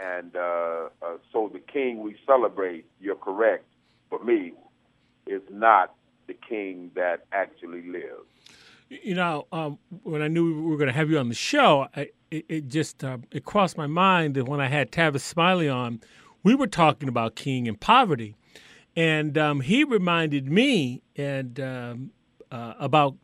and 0.00 0.34
uh, 0.36 0.88
uh, 1.02 1.16
so 1.32 1.50
the 1.52 1.60
king 1.60 2.00
we 2.02 2.16
celebrate. 2.26 2.86
You're 3.00 3.16
correct. 3.16 3.64
For 4.08 4.22
me, 4.22 4.52
is 5.26 5.42
not 5.50 5.94
the 6.26 6.34
king 6.34 6.90
that 6.94 7.26
actually 7.32 7.82
lives. 7.82 8.26
You 8.88 9.14
know, 9.14 9.46
um, 9.50 9.78
when 10.04 10.22
I 10.22 10.28
knew 10.28 10.62
we 10.62 10.70
were 10.70 10.76
going 10.76 10.88
to 10.88 10.92
have 10.92 11.10
you 11.10 11.18
on 11.18 11.28
the 11.28 11.34
show, 11.34 11.88
I, 11.96 12.10
it, 12.30 12.44
it, 12.48 12.68
just 12.68 13.02
uh, 13.02 13.18
it 13.32 13.44
crossed 13.44 13.76
my 13.76 13.86
mind 13.86 14.34
that 14.34 14.44
when 14.46 14.60
I 14.60 14.68
had 14.68 14.92
Tavis 14.92 15.22
Smiley 15.22 15.68
on, 15.68 16.00
we 16.44 16.54
were 16.54 16.68
talking 16.68 17.08
about 17.08 17.34
King 17.34 17.66
and 17.66 17.80
poverty, 17.80 18.36
and 18.94 19.36
um, 19.36 19.60
he 19.60 19.82
reminded 19.82 20.48
me 20.48 21.02
and 21.16 21.58
um, 21.58 22.10
uh, 22.52 22.74
about 22.78 23.16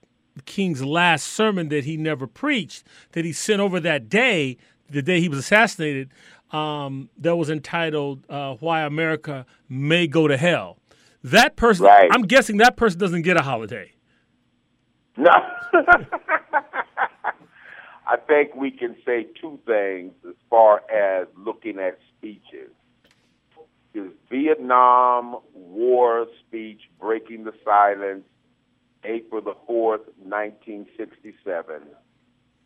King's 0.47 0.85
last 0.85 1.29
sermon 1.29 1.69
that 1.69 1.85
he 1.85 1.97
never 1.97 2.27
preached, 2.27 2.85
that 3.13 3.25
he 3.25 3.33
sent 3.33 3.61
over 3.61 3.79
that 3.81 4.09
day, 4.09 4.57
the 4.91 5.03
day 5.03 5.21
he 5.21 5.29
was 5.29 5.39
assassinated, 5.39 6.11
um, 6.51 7.09
that 7.19 7.37
was 7.37 7.51
entitled 7.51 8.25
uh, 8.29 8.55
"Why 8.57 8.83
America 8.83 9.47
May 9.69 10.07
Go 10.07 10.27
to 10.27 10.37
Hell." 10.37 10.79
That 11.25 11.57
person, 11.57 11.87
right. 11.87 12.11
I'm 12.13 12.23
guessing 12.23 12.57
that 12.59 12.77
person 12.77 12.99
doesn't 12.99 13.23
get 13.23 13.37
a 13.37 13.43
holiday. 13.43 13.93
No. 15.17 15.31
I 18.07 18.17
think 18.27 18.55
we 18.57 18.71
can 18.71 18.97
say 19.07 19.27
two 19.41 19.59
things 19.67 20.13
as 20.29 20.35
far 20.51 20.83
as 20.91 21.29
looking 21.37 21.79
at 21.79 21.99
speeches. 22.17 22.71
His 23.95 24.11
Vietnam 24.31 25.37
War 25.55 26.27
speech, 26.41 26.81
Breaking 26.99 27.45
the 27.45 27.53
Silence, 27.65 28.25
April 29.05 29.43
the 29.43 29.55
4th, 29.69 30.07
1967, 30.23 31.83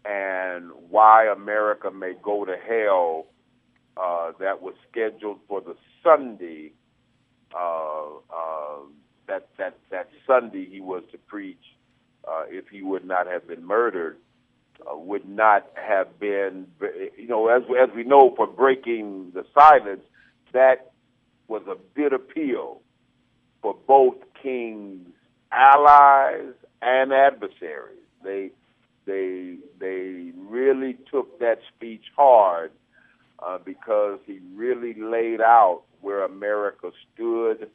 and 0.05 0.71
Why 0.89 1.27
America 1.27 1.91
May 1.91 2.15
Go 2.23 2.45
to 2.45 2.57
Hell, 2.57 3.27
uh, 3.97 4.33
that 4.39 4.63
was 4.63 4.75
scheduled 4.91 5.41
for 5.49 5.61
the 5.61 5.75
Sunday. 6.03 6.73
Uh, 7.55 8.07
uh, 8.31 8.79
that 9.29 9.49
that 9.59 9.77
that 9.91 10.09
Sunday 10.27 10.67
he 10.71 10.81
was 10.81 11.03
to 11.13 11.19
preach 11.19 11.63
uh, 12.27 12.45
if 12.49 12.69
he 12.69 12.83
would 12.83 13.05
not 13.05 13.27
have 13.27 13.47
been 13.47 13.65
murdered, 13.65 14.17
would 14.87 15.29
not 15.29 15.67
have 15.75 16.19
been, 16.19 16.67
you 17.17 17.29
know, 17.29 17.49
as 17.49 17.63
as 17.81 17.95
we 17.95 18.05
know, 18.05 18.35
for 18.37 18.47
breaking 18.47 19.33
the 19.35 19.45
silence, 19.55 20.03
that 20.53 20.93
was 21.49 21.63
a 21.69 21.77
bitter 21.95 22.19
pill 22.19 22.81
for 23.63 23.77
both 23.87 24.17
King's 24.43 25.09
allies 25.53 26.53
and 26.83 27.13
adversaries. 27.13 27.99
They 28.23 28.51
they 29.07 29.57
they 29.79 30.33
really 30.37 30.99
took 31.11 31.39
that 31.39 31.59
speech 31.75 32.05
hard 32.17 32.73
uh, 33.41 33.59
because 33.65 34.19
he 34.27 34.41
really 34.55 34.95
laid 34.95 35.41
out 35.41 35.83
where 36.01 36.25
America 36.25 36.91
stood 37.13 37.71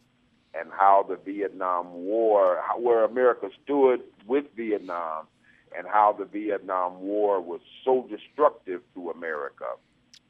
and 0.53 0.69
how 0.71 1.05
the 1.07 1.15
Vietnam 1.15 1.93
War, 1.93 2.61
where 2.77 3.03
America 3.03 3.49
stood 3.63 4.01
with 4.27 4.45
Vietnam, 4.55 5.27
and 5.77 5.87
how 5.87 6.13
the 6.17 6.25
Vietnam 6.25 6.99
War 6.99 7.39
was 7.39 7.61
so 7.85 8.07
destructive 8.09 8.81
to 8.93 9.09
America, 9.11 9.65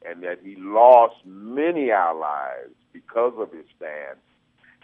and 0.08 0.22
that 0.24 0.40
he 0.44 0.56
lost 0.58 1.16
many 1.26 1.92
allies 1.92 2.70
because 2.94 3.34
of 3.38 3.52
his 3.52 3.66
stance, 3.76 4.20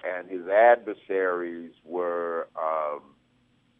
and 0.03 0.29
his 0.29 0.47
adversaries 0.47 1.71
were 1.83 2.47
um, 2.59 3.01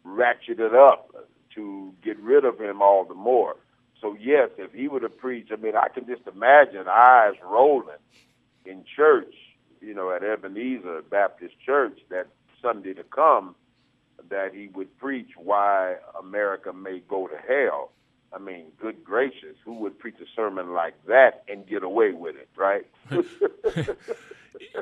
ratcheted 0.06 0.74
up 0.74 1.10
to 1.54 1.92
get 2.04 2.18
rid 2.20 2.44
of 2.44 2.60
him 2.60 2.80
all 2.80 3.04
the 3.04 3.14
more. 3.14 3.56
So 4.00 4.16
yes, 4.18 4.50
if 4.58 4.72
he 4.72 4.88
would 4.88 5.02
have 5.02 5.18
preached, 5.18 5.52
I 5.52 5.56
mean, 5.56 5.74
I 5.76 5.88
can 5.88 6.06
just 6.06 6.26
imagine 6.26 6.86
eyes 6.88 7.34
rolling 7.44 7.96
in 8.64 8.84
church 8.96 9.34
you 9.80 9.94
know, 9.94 10.10
at 10.10 10.22
Ebenezer 10.22 11.02
Baptist 11.10 11.54
Church 11.64 11.98
that 12.10 12.26
Sunday 12.60 12.94
to 12.94 13.04
come, 13.04 13.54
that 14.30 14.54
he 14.54 14.68
would 14.74 14.96
preach 14.98 15.30
why 15.36 15.96
America 16.18 16.72
may 16.72 17.00
go 17.08 17.28
to 17.28 17.36
hell. 17.36 17.92
I 18.32 18.38
mean, 18.38 18.66
good 18.80 19.02
gracious, 19.02 19.56
who 19.64 19.74
would 19.80 19.98
preach 19.98 20.16
a 20.20 20.26
sermon 20.36 20.74
like 20.74 20.94
that 21.06 21.44
and 21.48 21.66
get 21.66 21.82
away 21.82 22.12
with 22.12 22.36
it, 22.36 22.48
right? 22.56 22.86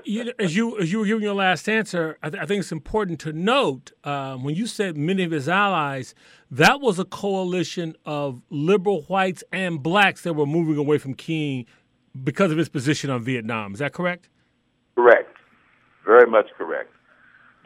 you, 0.05 0.33
as 0.39 0.57
you 0.57 0.79
as 0.79 0.91
you 0.91 0.99
were 0.99 1.07
giving 1.07 1.23
your 1.23 1.35
last 1.35 1.69
answer, 1.69 2.19
I, 2.23 2.31
th- 2.31 2.43
I 2.43 2.47
think 2.47 2.61
it's 2.61 2.73
important 2.73 3.21
to 3.21 3.33
note 3.33 3.93
um, 4.05 4.43
when 4.43 4.55
you 4.55 4.67
said 4.67 4.97
many 4.97 5.23
of 5.23 5.31
his 5.31 5.49
allies, 5.49 6.15
that 6.51 6.81
was 6.81 6.99
a 6.99 7.05
coalition 7.05 7.95
of 8.05 8.43
liberal 8.51 9.03
whites 9.03 9.45
and 9.53 9.83
blacks 9.83 10.23
that 10.23 10.35
were 10.35 10.47
moving 10.47 10.77
away 10.77 10.99
from 10.99 11.15
King 11.15 11.67
because 12.25 12.51
of 12.51 12.59
his 12.59 12.69
position 12.69 13.11
on 13.11 13.23
Vietnam. 13.23 13.75
Is 13.75 13.79
that 13.79 13.93
correct? 13.93 14.29
Correct. 14.97 15.37
Very 16.05 16.29
much 16.29 16.47
correct. 16.57 16.93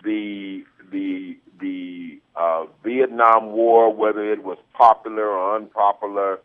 The 0.04 0.64
the 0.90 1.38
the 1.60 2.20
uh, 2.36 2.66
Vietnam 2.84 3.52
War, 3.52 3.92
whether 3.92 4.32
it 4.32 4.42
was 4.42 4.58
popular 4.72 5.26
or 5.28 5.56
unpopular, 5.56 6.40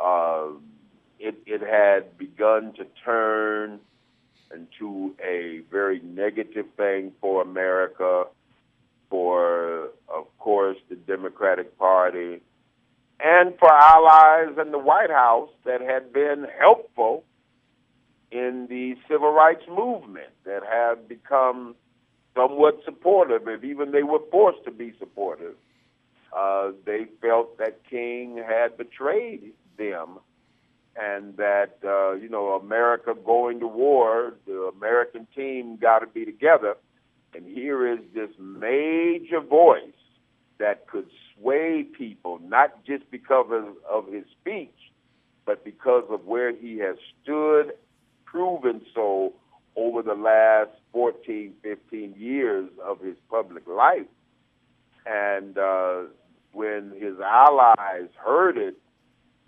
uh, 0.00 0.46
it 1.18 1.36
it 1.46 1.60
had 1.60 2.16
begun 2.16 2.72
to 2.74 2.86
turn 3.04 3.80
into 4.54 5.14
a 5.22 5.60
very 5.70 6.00
negative 6.00 6.66
thing 6.76 7.12
for 7.20 7.42
America, 7.42 8.24
for 9.08 9.90
of 10.08 10.26
course 10.38 10.78
the 10.88 10.96
Democratic 10.96 11.78
Party, 11.78 12.40
and 13.22 13.58
for 13.58 13.70
allies 13.72 14.56
in 14.60 14.72
the 14.72 14.78
White 14.78 15.10
House 15.10 15.50
that 15.64 15.80
had 15.80 16.12
been 16.12 16.46
helpful 16.58 17.24
in 18.30 18.66
the 18.68 18.96
civil 19.08 19.32
rights 19.32 19.64
movement 19.68 20.30
that 20.44 20.62
have 20.64 21.08
become 21.08 21.74
somewhat 22.34 22.80
supportive, 22.84 23.48
if 23.48 23.64
even 23.64 23.90
they 23.92 24.02
were 24.02 24.20
forced 24.30 24.64
to 24.64 24.70
be 24.70 24.92
supportive. 24.98 25.54
Uh, 26.36 26.70
they 26.86 27.06
felt 27.20 27.58
that 27.58 27.80
King 27.88 28.36
had 28.36 28.76
betrayed 28.76 29.52
them 29.76 30.18
and 30.96 31.36
that, 31.36 31.78
uh, 31.84 32.12
you 32.12 32.28
know, 32.28 32.50
America 32.50 33.14
going 33.24 33.60
to 33.60 33.66
war, 33.66 34.34
the 34.46 34.70
American 34.76 35.26
team 35.34 35.76
got 35.76 36.00
to 36.00 36.06
be 36.06 36.24
together. 36.24 36.74
And 37.34 37.46
here 37.46 37.86
is 37.86 38.00
this 38.14 38.30
major 38.38 39.40
voice 39.40 39.92
that 40.58 40.86
could 40.88 41.06
sway 41.34 41.84
people, 41.84 42.40
not 42.44 42.84
just 42.84 43.10
because 43.10 43.46
of, 43.50 43.76
of 43.88 44.12
his 44.12 44.24
speech, 44.40 44.74
but 45.46 45.64
because 45.64 46.04
of 46.10 46.26
where 46.26 46.54
he 46.54 46.78
has 46.78 46.96
stood, 47.22 47.72
proven 48.24 48.82
so 48.94 49.32
over 49.80 50.02
the 50.02 50.14
last 50.14 50.70
14, 50.92 51.54
15 51.62 52.14
years 52.18 52.68
of 52.84 53.00
his 53.00 53.16
public 53.30 53.66
life. 53.66 54.06
And 55.06 55.56
uh, 55.56 56.02
when 56.52 56.92
his 57.00 57.18
allies 57.18 58.08
heard 58.16 58.58
it, 58.58 58.76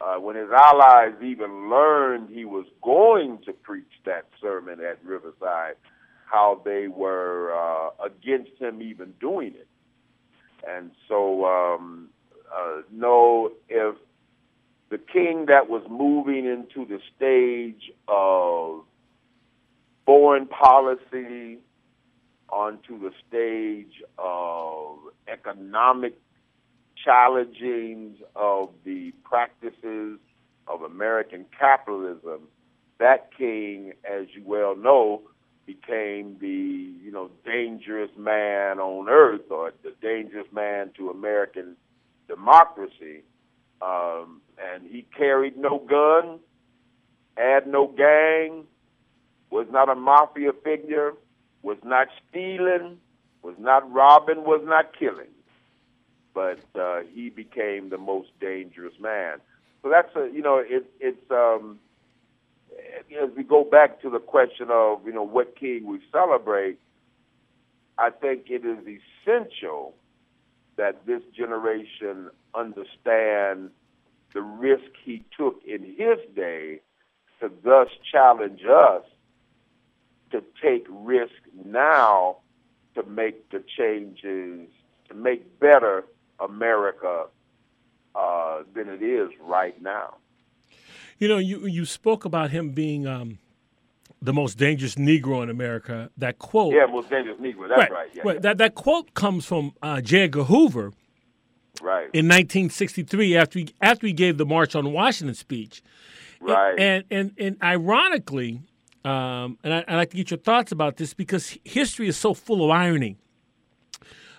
uh, 0.00 0.16
when 0.16 0.36
his 0.36 0.48
allies 0.50 1.12
even 1.22 1.68
learned 1.68 2.30
he 2.30 2.46
was 2.46 2.64
going 2.82 3.40
to 3.44 3.52
preach 3.52 3.92
that 4.06 4.24
sermon 4.40 4.80
at 4.80 5.04
Riverside, 5.04 5.76
how 6.24 6.62
they 6.64 6.88
were 6.88 7.52
uh, 7.54 7.90
against 8.04 8.58
him 8.58 8.80
even 8.80 9.12
doing 9.20 9.48
it. 9.54 9.68
And 10.66 10.92
so, 11.08 11.44
um, 11.44 12.08
uh, 12.52 12.80
no, 12.90 13.52
if 13.68 13.96
the 14.88 14.98
king 14.98 15.46
that 15.48 15.68
was 15.68 15.82
moving 15.90 16.46
into 16.46 16.86
the 16.86 17.00
stage 17.16 17.92
of 18.08 18.84
foreign 20.04 20.46
policy 20.46 21.58
onto 22.48 22.98
the 23.00 23.10
stage 23.28 24.02
of 24.18 24.98
economic 25.28 26.18
challenging 27.02 28.14
of 28.36 28.70
the 28.84 29.12
practices 29.24 30.18
of 30.68 30.82
American 30.82 31.44
capitalism, 31.58 32.42
that 32.98 33.30
king, 33.36 33.92
as 34.04 34.26
you 34.34 34.42
well 34.44 34.76
know, 34.76 35.22
became 35.66 36.36
the 36.40 36.92
you 37.04 37.10
know 37.10 37.30
dangerous 37.44 38.10
man 38.16 38.78
on 38.78 39.08
earth 39.08 39.50
or 39.50 39.72
the 39.82 39.94
dangerous 40.00 40.46
man 40.52 40.90
to 40.96 41.10
American 41.10 41.76
democracy. 42.28 43.22
Um, 43.80 44.40
and 44.58 44.84
he 44.88 45.06
carried 45.16 45.56
no 45.56 45.78
gun, 45.78 46.38
had 47.36 47.66
no 47.66 47.88
gang, 47.88 48.64
was 49.52 49.66
not 49.70 49.90
a 49.90 49.94
mafia 49.94 50.52
figure, 50.64 51.12
was 51.62 51.76
not 51.84 52.08
stealing, 52.28 52.98
was 53.42 53.54
not 53.58 53.92
robbing, 53.92 54.44
was 54.44 54.62
not 54.64 54.98
killing. 54.98 55.28
But 56.34 56.58
uh, 56.74 57.00
he 57.12 57.28
became 57.28 57.90
the 57.90 57.98
most 57.98 58.30
dangerous 58.40 58.94
man. 58.98 59.38
So 59.82 59.90
that's 59.90 60.08
a 60.16 60.30
you 60.32 60.40
know 60.40 60.56
it, 60.56 60.86
it's 60.98 61.30
um, 61.30 61.78
as 63.22 63.28
we 63.36 63.42
go 63.42 63.62
back 63.62 64.00
to 64.00 64.08
the 64.08 64.18
question 64.18 64.68
of 64.70 65.04
you 65.04 65.12
know 65.12 65.22
what 65.22 65.54
king 65.54 65.86
we 65.86 66.00
celebrate. 66.10 66.78
I 67.98 68.08
think 68.08 68.46
it 68.48 68.64
is 68.64 68.78
essential 69.26 69.94
that 70.76 71.04
this 71.04 71.20
generation 71.36 72.30
understand 72.54 73.70
the 74.32 74.40
risk 74.40 74.90
he 75.04 75.22
took 75.36 75.60
in 75.66 75.84
his 75.84 76.18
day 76.34 76.80
to 77.40 77.50
thus 77.62 77.88
challenge 78.10 78.62
us 78.64 79.02
to 80.32 80.42
take 80.60 80.86
risk 80.90 81.32
now 81.64 82.38
to 82.94 83.02
make 83.04 83.50
the 83.50 83.62
changes, 83.76 84.68
to 85.08 85.14
make 85.14 85.58
better 85.60 86.04
America 86.40 87.26
uh, 88.14 88.62
than 88.74 88.88
it 88.88 89.02
is 89.02 89.30
right 89.40 89.80
now. 89.80 90.16
You 91.18 91.28
know, 91.28 91.38
you 91.38 91.66
you 91.66 91.84
spoke 91.84 92.24
about 92.24 92.50
him 92.50 92.70
being 92.70 93.06
um, 93.06 93.38
the 94.20 94.32
most 94.32 94.58
dangerous 94.58 94.96
Negro 94.96 95.42
in 95.42 95.50
America. 95.50 96.10
That 96.16 96.38
quote, 96.38 96.74
yeah, 96.74 96.86
most 96.86 97.10
dangerous 97.10 97.38
Negro. 97.38 97.68
That's 97.68 97.78
right. 97.78 97.92
right, 97.92 98.08
yeah, 98.12 98.22
right. 98.24 98.34
Yeah. 98.34 98.40
That 98.40 98.58
that 98.58 98.74
quote 98.74 99.14
comes 99.14 99.46
from 99.46 99.72
uh, 99.82 100.00
J. 100.00 100.22
Edgar 100.22 100.44
Hoover, 100.44 100.92
right, 101.80 102.10
in 102.12 102.26
1963 102.26 103.36
after 103.36 103.60
he 103.60 103.68
after 103.80 104.06
he 104.06 104.12
gave 104.12 104.36
the 104.36 104.46
March 104.46 104.74
on 104.74 104.92
Washington 104.92 105.34
speech, 105.34 105.82
right, 106.40 106.78
and 106.78 107.04
and 107.10 107.32
and, 107.38 107.38
and 107.38 107.62
ironically, 107.62 108.62
um, 109.04 109.58
and 109.64 109.74
I, 109.74 109.78
would 109.78 109.96
like 109.96 110.10
to 110.10 110.16
get 110.16 110.30
your 110.30 110.38
thoughts 110.38 110.72
about 110.72 110.96
this 110.96 111.14
because 111.14 111.58
history 111.64 112.08
is 112.08 112.16
so 112.16 112.34
full 112.34 112.64
of 112.64 112.70
irony. 112.70 113.16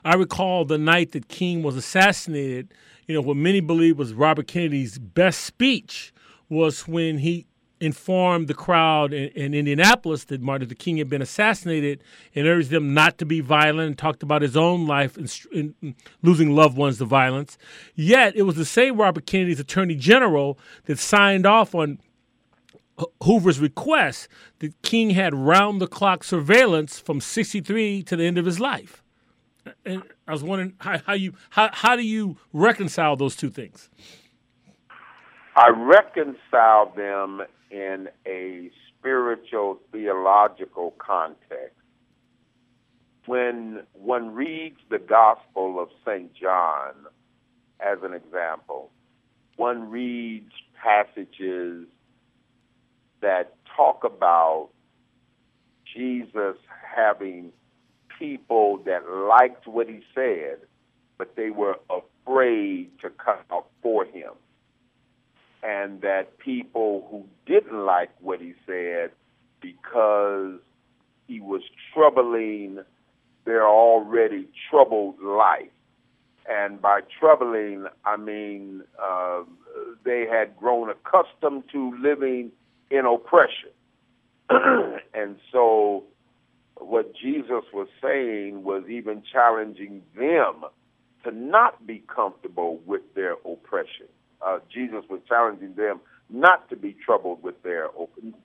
I 0.05 0.15
recall 0.15 0.65
the 0.65 0.77
night 0.77 1.11
that 1.13 1.27
King 1.27 1.63
was 1.63 1.75
assassinated. 1.75 2.73
You 3.07 3.15
know, 3.15 3.21
what 3.21 3.37
many 3.37 3.61
believe 3.61 3.97
was 3.97 4.13
Robert 4.13 4.47
Kennedy's 4.47 4.97
best 4.97 5.41
speech 5.41 6.13
was 6.49 6.87
when 6.87 7.19
he 7.19 7.47
informed 7.83 8.47
the 8.47 8.53
crowd 8.53 9.13
in, 9.13 9.29
in, 9.29 9.53
Indianapolis 9.53 10.25
that 10.25 10.41
Martin 10.41 10.67
Luther 10.67 10.75
King 10.75 10.97
had 10.97 11.09
been 11.09 11.21
assassinated 11.21 12.01
and 12.33 12.47
urged 12.47 12.69
them 12.69 12.93
not 12.93 13.17
to 13.17 13.25
be 13.25 13.41
violent 13.41 13.87
and 13.87 13.97
talked 13.97 14.23
about 14.23 14.41
his 14.41 14.55
own 14.55 14.87
life 14.87 15.17
and, 15.17 15.31
and 15.53 15.95
losing 16.21 16.55
loved 16.55 16.77
ones 16.77 16.97
to 16.99 17.05
violence. 17.05 17.57
Yet 17.95 18.35
it 18.35 18.43
was 18.43 18.55
the 18.55 18.65
same 18.65 18.97
Robert 18.97 19.25
Kennedy's 19.25 19.59
attorney 19.59 19.95
general 19.95 20.57
that 20.85 20.97
signed 20.97 21.45
off 21.45 21.75
on 21.75 21.99
Hoover's 23.23 23.59
request 23.59 24.27
that 24.59 24.79
King 24.81 25.11
had 25.11 25.33
round 25.33 25.81
the 25.81 25.87
clock 25.87 26.23
surveillance 26.23 26.99
from 26.99 27.19
63 27.21 28.03
to 28.03 28.15
the 28.15 28.25
end 28.25 28.37
of 28.37 28.45
his 28.45 28.59
life. 28.59 29.03
And 29.85 30.03
I 30.27 30.31
was 30.31 30.43
wondering 30.43 30.73
how, 30.79 30.99
how 31.05 31.13
you 31.13 31.33
how, 31.51 31.69
how 31.71 31.95
do 31.95 32.03
you 32.03 32.37
reconcile 32.51 33.15
those 33.15 33.35
two 33.35 33.49
things? 33.49 33.89
I 35.55 35.69
reconcile 35.69 36.91
them 36.95 37.41
in 37.71 38.09
a 38.27 38.71
spiritual 38.89 39.79
theological 39.91 40.95
context. 40.97 41.77
When 43.25 43.83
one 43.93 44.33
reads 44.33 44.79
the 44.89 44.99
Gospel 44.99 45.79
of 45.79 45.89
St. 46.05 46.33
John 46.33 46.93
as 47.79 47.99
an 48.03 48.13
example, 48.13 48.91
one 49.55 49.89
reads 49.89 50.51
passages 50.81 51.87
that 53.23 53.55
talk 53.75 54.03
about 54.03 54.69
Jesus 55.95 56.55
having 56.95 57.51
people 58.19 58.79
that 58.85 59.09
liked 59.09 59.67
what 59.67 59.87
he 59.89 60.01
said, 60.13 60.57
but 61.17 61.35
they 61.35 61.49
were 61.49 61.79
afraid 61.89 62.91
to 63.01 63.09
come 63.09 63.39
out 63.51 63.67
for 63.81 64.05
him. 64.05 64.31
And 65.63 66.01
that 66.01 66.37
people 66.39 67.07
who 67.09 67.25
didn't 67.45 67.85
like 67.85 68.11
what 68.19 68.41
he 68.41 68.53
said 68.67 69.11
because 69.61 70.59
he 71.27 71.39
was 71.39 71.61
troubling 71.93 72.79
their 73.45 73.65
already 73.65 74.47
troubled 74.69 75.21
life. 75.21 75.69
And 76.49 76.81
by 76.81 76.99
troubling, 77.19 77.85
I 78.03 78.17
mean 78.17 78.83
uh, 79.01 79.43
they 80.03 80.27
had 80.29 80.57
grown 80.57 80.89
accustomed 80.89 81.63
to 81.71 81.97
living 82.01 82.51
in 82.93 83.05
oppression. 83.07 83.71
and 85.13 85.37
so 85.51 86.03
what 86.75 87.13
Jesus 87.15 87.63
was 87.73 87.87
saying 88.01 88.63
was 88.63 88.83
even 88.87 89.23
challenging 89.31 90.03
them 90.15 90.63
to 91.23 91.31
not 91.31 91.85
be 91.87 92.03
comfortable 92.13 92.79
with 92.85 93.01
their 93.15 93.33
oppression. 93.33 94.07
Uh, 94.45 94.59
Jesus 94.71 95.03
was 95.09 95.21
challenging 95.27 95.73
them 95.75 96.01
not 96.29 96.69
to 96.69 96.75
be 96.75 96.95
troubled 97.05 97.41
with 97.41 97.61
their 97.63 97.87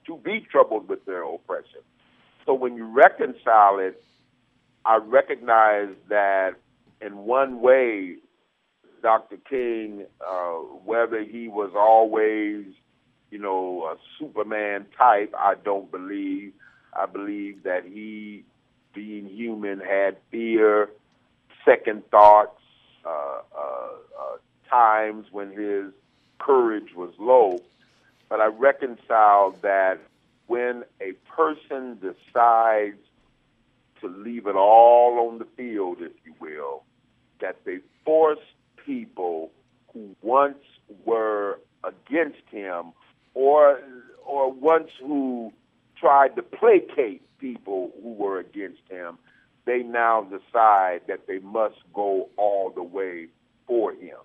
to 0.07 0.17
be 0.23 0.45
troubled 0.51 0.89
with 0.89 1.05
their 1.05 1.23
oppression. 1.23 1.81
So 2.45 2.53
when 2.53 2.75
you 2.75 2.85
reconcile 2.85 3.77
it, 3.79 4.01
I 4.85 4.97
recognize 4.97 5.89
that 6.09 6.55
in 7.01 7.17
one 7.17 7.61
way, 7.61 8.15
Dr. 9.01 9.37
King, 9.49 10.05
uh, 10.25 10.53
whether 10.85 11.23
he 11.23 11.47
was 11.47 11.71
always, 11.75 12.65
you 13.31 13.39
know, 13.39 13.83
a 13.83 13.97
Superman 14.17 14.85
type, 14.97 15.33
I 15.37 15.55
don't 15.55 15.91
believe. 15.91 16.53
I 16.93 17.05
believe 17.05 17.63
that 17.63 17.85
he, 17.85 18.43
being 18.93 19.27
human, 19.27 19.79
had 19.79 20.17
fear, 20.31 20.89
second 21.63 22.09
thoughts, 22.09 22.59
uh, 23.05 23.41
uh, 23.55 23.89
uh 24.19 24.37
times 24.69 25.27
when 25.31 25.51
his 25.51 25.91
courage 26.39 26.93
was 26.95 27.13
low. 27.19 27.61
But 28.27 28.41
I 28.41 28.47
reconcile 28.47 29.51
that 29.61 29.99
when 30.47 30.83
a 31.01 31.13
person 31.35 31.99
decides 31.99 32.97
to 34.01 34.07
leave 34.07 34.47
it 34.47 34.55
all 34.55 35.27
on 35.29 35.39
the 35.39 35.47
field, 35.57 35.97
if 36.01 36.11
you 36.25 36.33
will, 36.39 36.83
that 37.41 37.57
they 37.65 37.79
force 38.05 38.39
people 38.85 39.51
who 39.93 40.15
once 40.21 40.57
were 41.05 41.59
against 41.83 42.41
him 42.51 42.93
or 43.33 43.79
or 44.25 44.51
once 44.51 44.89
who 45.01 45.51
tried 45.97 46.35
to 46.35 46.43
placate 46.43 47.21
people 47.39 47.91
who 48.01 48.13
were 48.13 48.39
against 48.39 48.81
him, 48.89 49.17
they 49.65 49.79
now 49.79 50.21
decide 50.21 51.01
that 51.07 51.27
they 51.27 51.39
must 51.39 51.77
go 51.93 52.29
all 52.37 52.69
the 52.69 52.83
way 52.83 53.27
for 53.67 53.93
him. 53.93 54.17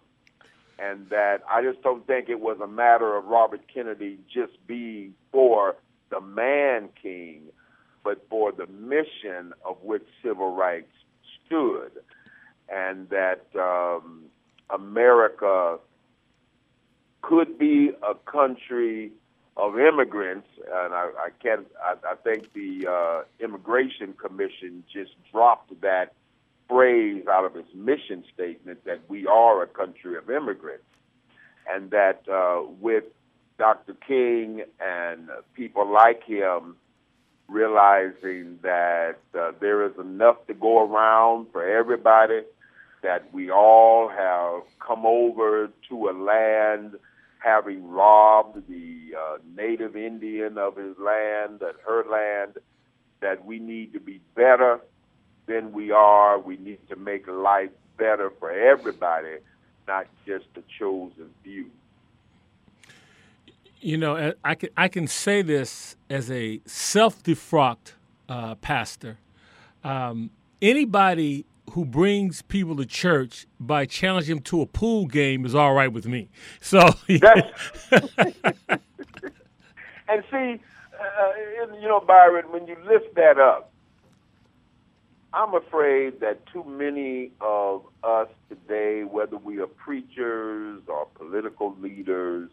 And 0.78 1.08
that 1.10 1.42
I 1.48 1.62
just 1.62 1.82
don't 1.82 2.06
think 2.06 2.28
it 2.28 2.40
was 2.40 2.58
a 2.62 2.66
matter 2.66 3.16
of 3.16 3.26
Robert 3.26 3.62
Kennedy 3.72 4.18
just 4.32 4.52
being 4.66 5.14
for 5.30 5.76
the 6.10 6.20
man 6.20 6.88
king, 7.00 7.42
but 8.02 8.26
for 8.28 8.52
the 8.52 8.66
mission 8.66 9.54
of 9.64 9.76
which 9.82 10.04
civil 10.22 10.54
rights 10.54 10.92
stood. 11.46 11.92
And 12.68 13.08
that 13.10 13.46
um, 13.54 14.24
America 14.70 15.78
could 17.28 17.58
be 17.58 17.90
a 18.02 18.14
country 18.30 19.10
of 19.56 19.78
immigrants, 19.78 20.48
and 20.58 20.94
I, 20.94 21.10
I 21.18 21.28
can't. 21.42 21.66
I, 21.82 21.94
I 22.12 22.14
think 22.16 22.52
the 22.52 22.86
uh, 22.90 23.44
Immigration 23.44 24.14
Commission 24.14 24.84
just 24.92 25.12
dropped 25.32 25.80
that 25.80 26.14
phrase 26.68 27.24
out 27.30 27.44
of 27.44 27.56
its 27.56 27.68
mission 27.74 28.24
statement 28.32 28.84
that 28.84 29.00
we 29.08 29.26
are 29.26 29.62
a 29.62 29.66
country 29.66 30.16
of 30.16 30.28
immigrants, 30.28 30.84
and 31.72 31.90
that 31.92 32.22
uh, 32.28 32.62
with 32.80 33.04
Dr. 33.58 33.94
King 34.06 34.62
and 34.80 35.28
people 35.54 35.90
like 35.90 36.24
him 36.24 36.76
realizing 37.48 38.58
that 38.62 39.18
uh, 39.38 39.52
there 39.60 39.86
is 39.86 39.92
enough 39.98 40.46
to 40.46 40.54
go 40.54 40.84
around 40.84 41.46
for 41.52 41.62
everybody, 41.62 42.40
that 43.02 43.32
we 43.32 43.50
all 43.50 44.08
have 44.08 44.62
come 44.84 45.06
over 45.06 45.70
to 45.88 46.08
a 46.08 46.12
land 46.12 46.96
having 47.44 47.86
robbed 47.86 48.66
the 48.68 49.14
uh, 49.18 49.36
native 49.54 49.96
Indian 49.96 50.56
of 50.56 50.76
his 50.76 50.96
land 50.98 51.60
and 51.60 51.74
her 51.86 52.04
land, 52.10 52.54
that 53.20 53.44
we 53.44 53.58
need 53.58 53.92
to 53.92 54.00
be 54.00 54.20
better 54.34 54.80
than 55.46 55.72
we 55.72 55.90
are. 55.90 56.38
We 56.38 56.56
need 56.56 56.78
to 56.88 56.96
make 56.96 57.28
life 57.28 57.70
better 57.98 58.30
for 58.38 58.50
everybody, 58.50 59.36
not 59.86 60.06
just 60.26 60.46
the 60.54 60.62
chosen 60.78 61.30
few. 61.42 61.70
You 63.80 63.98
know, 63.98 64.32
I 64.42 64.54
can, 64.54 64.70
I 64.76 64.88
can 64.88 65.06
say 65.06 65.42
this 65.42 65.96
as 66.08 66.30
a 66.30 66.62
self 66.64 67.22
defrocked 67.22 67.92
uh, 68.28 68.54
pastor. 68.56 69.18
Um, 69.82 70.30
anybody 70.62 71.44
who 71.72 71.84
brings 71.84 72.42
people 72.42 72.76
to 72.76 72.86
church 72.86 73.46
by 73.58 73.86
challenging 73.86 74.36
them 74.36 74.44
to 74.44 74.60
a 74.60 74.66
pool 74.66 75.06
game 75.06 75.44
is 75.44 75.54
all 75.54 75.74
right 75.74 75.92
with 75.92 76.06
me. 76.06 76.28
So, 76.60 76.78
and 77.08 77.20
see, 80.30 80.60
uh, 81.00 81.32
you 81.80 81.88
know, 81.88 82.00
Byron, 82.00 82.46
when 82.50 82.66
you 82.66 82.76
lift 82.86 83.14
that 83.16 83.38
up, 83.38 83.72
I'm 85.32 85.54
afraid 85.54 86.20
that 86.20 86.46
too 86.46 86.62
many 86.62 87.32
of 87.40 87.82
us 88.04 88.28
today, 88.48 89.02
whether 89.02 89.36
we 89.36 89.58
are 89.58 89.66
preachers 89.66 90.80
or 90.86 91.06
political 91.14 91.74
leaders 91.80 92.50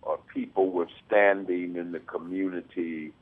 or 0.00 0.18
people 0.32 0.70
with 0.70 0.88
standing 1.06 1.76
in 1.76 1.92
the 1.92 1.98
community, 2.00 3.12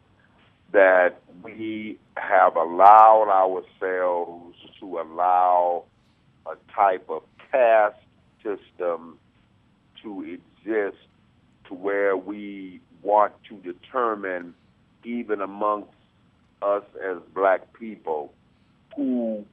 that 0.72 1.20
we 1.42 1.98
have 2.16 2.57
allowed 2.57 3.29
ourselves 3.31 4.57
to 4.81 4.98
allow 4.98 5.85
a 6.46 6.55
type 6.74 7.07
of 7.09 7.22
caste 7.50 7.96
system 8.42 9.18
to 10.03 10.22
exist 10.22 10.96
to 11.68 11.74
where 11.74 12.16
we 12.16 12.81
want 13.03 13.33
to 13.48 13.57
determine, 13.59 14.55
even 15.05 15.40
amongst 15.40 15.90
us 16.62 16.85
as 17.05 17.18
black 17.35 17.72
people, 17.79 18.33
who 18.96 19.44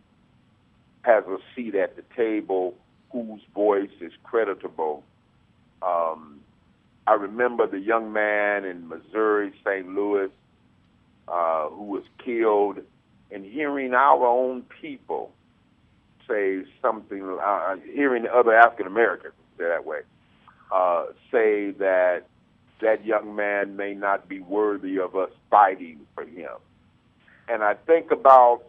has 1.03 1.23
a 1.25 1.37
seat 1.55 1.75
at 1.75 1.95
the 1.95 2.03
table, 2.15 2.75
whose 3.11 3.41
voice 3.53 3.89
is 3.99 4.11
creditable. 4.23 5.03
Um, 5.81 6.39
I 7.07 7.13
remember 7.13 7.67
the 7.67 7.79
young 7.79 8.13
man 8.13 8.65
in 8.65 8.87
Missouri, 8.87 9.51
St. 9.65 9.87
Louis, 9.87 10.29
uh, 11.31 11.69
who 11.69 11.85
was 11.85 12.03
killed, 12.23 12.79
and 13.31 13.45
hearing 13.45 13.93
our 13.93 14.25
own 14.25 14.63
people 14.81 15.31
say 16.27 16.63
something, 16.81 17.37
uh, 17.41 17.75
hearing 17.93 18.25
other 18.27 18.53
African 18.53 18.87
Americans 18.87 19.33
say 19.57 19.65
that 19.65 19.85
way, 19.85 19.99
uh, 20.71 21.05
say 21.31 21.71
that 21.71 22.23
that 22.81 23.05
young 23.05 23.35
man 23.35 23.77
may 23.77 23.93
not 23.93 24.27
be 24.27 24.39
worthy 24.39 24.97
of 24.99 25.15
us 25.15 25.29
fighting 25.49 25.99
for 26.15 26.25
him. 26.25 26.51
And 27.47 27.63
I 27.63 27.75
think 27.75 28.11
about, 28.11 28.63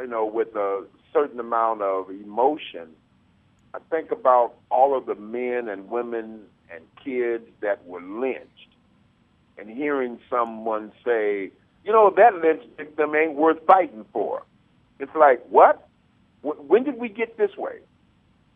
you 0.00 0.06
know, 0.06 0.26
with 0.26 0.54
a 0.54 0.84
certain 1.12 1.40
amount 1.40 1.80
of 1.82 2.10
emotion, 2.10 2.88
I 3.74 3.78
think 3.90 4.10
about 4.10 4.54
all 4.70 4.96
of 4.96 5.06
the 5.06 5.14
men 5.14 5.68
and 5.68 5.88
women 5.88 6.42
and 6.70 6.84
kids 7.02 7.44
that 7.62 7.84
were 7.86 8.02
lynched 8.02 8.68
and 9.58 9.68
hearing 9.68 10.18
someone 10.30 10.92
say, 11.04 11.50
you 11.84 11.92
know, 11.92 12.12
that 12.16 12.34
lynch 12.42 12.62
victim 12.76 13.14
ain't 13.14 13.34
worth 13.34 13.58
fighting 13.66 14.04
for. 14.12 14.42
It's 14.98 15.14
like, 15.14 15.44
what? 15.48 15.88
When 16.42 16.84
did 16.84 16.98
we 16.98 17.08
get 17.08 17.36
this 17.36 17.56
way? 17.56 17.78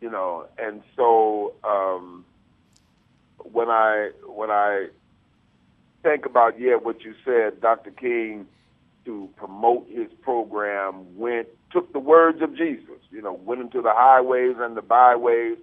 You 0.00 0.10
know, 0.10 0.46
and 0.58 0.82
so 0.96 1.54
um, 1.64 2.24
when 3.38 3.68
I 3.68 4.10
when 4.26 4.50
I 4.50 4.88
think 6.02 6.26
about 6.26 6.60
yeah, 6.60 6.74
what 6.74 7.02
you 7.02 7.14
said, 7.24 7.60
Dr. 7.60 7.90
King, 7.90 8.46
to 9.04 9.28
promote 9.36 9.88
his 9.88 10.08
program, 10.20 11.16
went 11.16 11.48
took 11.70 11.92
the 11.92 11.98
words 11.98 12.42
of 12.42 12.56
Jesus. 12.56 12.98
You 13.10 13.22
know, 13.22 13.32
went 13.32 13.60
into 13.60 13.80
the 13.80 13.92
highways 13.94 14.56
and 14.58 14.76
the 14.76 14.82
byways 14.82 15.58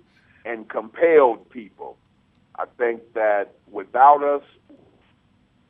and 0.46 0.70
compelled 0.70 1.50
people. 1.50 1.98
I 2.56 2.66
think 2.78 3.14
that 3.14 3.54
without 3.72 4.24
us 4.24 4.44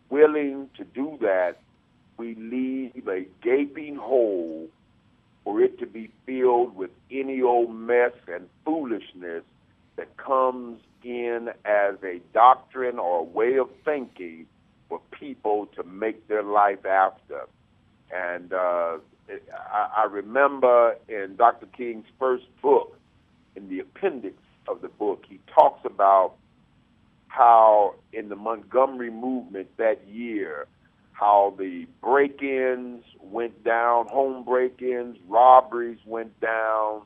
willing 0.09 0.69
to 0.77 0.83
do 0.83 1.17
that, 1.21 1.57
we 2.17 2.35
leave 2.35 3.07
a 3.07 3.25
gaping 3.41 3.95
hole 3.95 4.67
for 5.43 5.61
it 5.61 5.79
to 5.79 5.85
be 5.85 6.11
filled 6.25 6.75
with 6.75 6.91
any 7.09 7.41
old 7.41 7.73
mess 7.73 8.11
and 8.27 8.47
foolishness 8.65 9.43
that 9.95 10.15
comes 10.17 10.81
in 11.03 11.49
as 11.65 11.95
a 12.03 12.19
doctrine 12.33 12.99
or 12.99 13.19
a 13.19 13.23
way 13.23 13.57
of 13.57 13.69
thinking 13.85 14.45
for 14.87 14.99
people 15.11 15.67
to 15.75 15.83
make 15.83 16.27
their 16.27 16.43
life 16.43 16.85
after. 16.85 17.45
And 18.11 18.51
uh, 18.53 18.97
I, 19.71 19.89
I 19.97 20.03
remember 20.09 20.95
in 21.07 21.35
Dr. 21.37 21.67
King's 21.67 22.05
first 22.19 22.45
book, 22.61 22.97
in 23.55 23.69
the 23.69 23.79
appendix 23.79 24.37
of 24.67 24.81
the 24.81 24.87
book, 24.87 25.23
he 25.27 25.39
talks 25.53 25.85
about 25.85 26.35
how 27.29 27.95
in 28.11 28.27
the 28.27 28.35
Montgomery 28.35 29.11
movement 29.11 29.69
that 29.77 30.05
year, 30.07 30.67
how 31.13 31.53
the 31.57 31.85
break 32.01 32.41
ins 32.41 33.03
went 33.21 33.63
down, 33.63 34.07
home 34.07 34.43
break 34.43 34.81
ins, 34.81 35.17
robberies 35.27 35.99
went 36.05 36.37
down, 36.41 37.03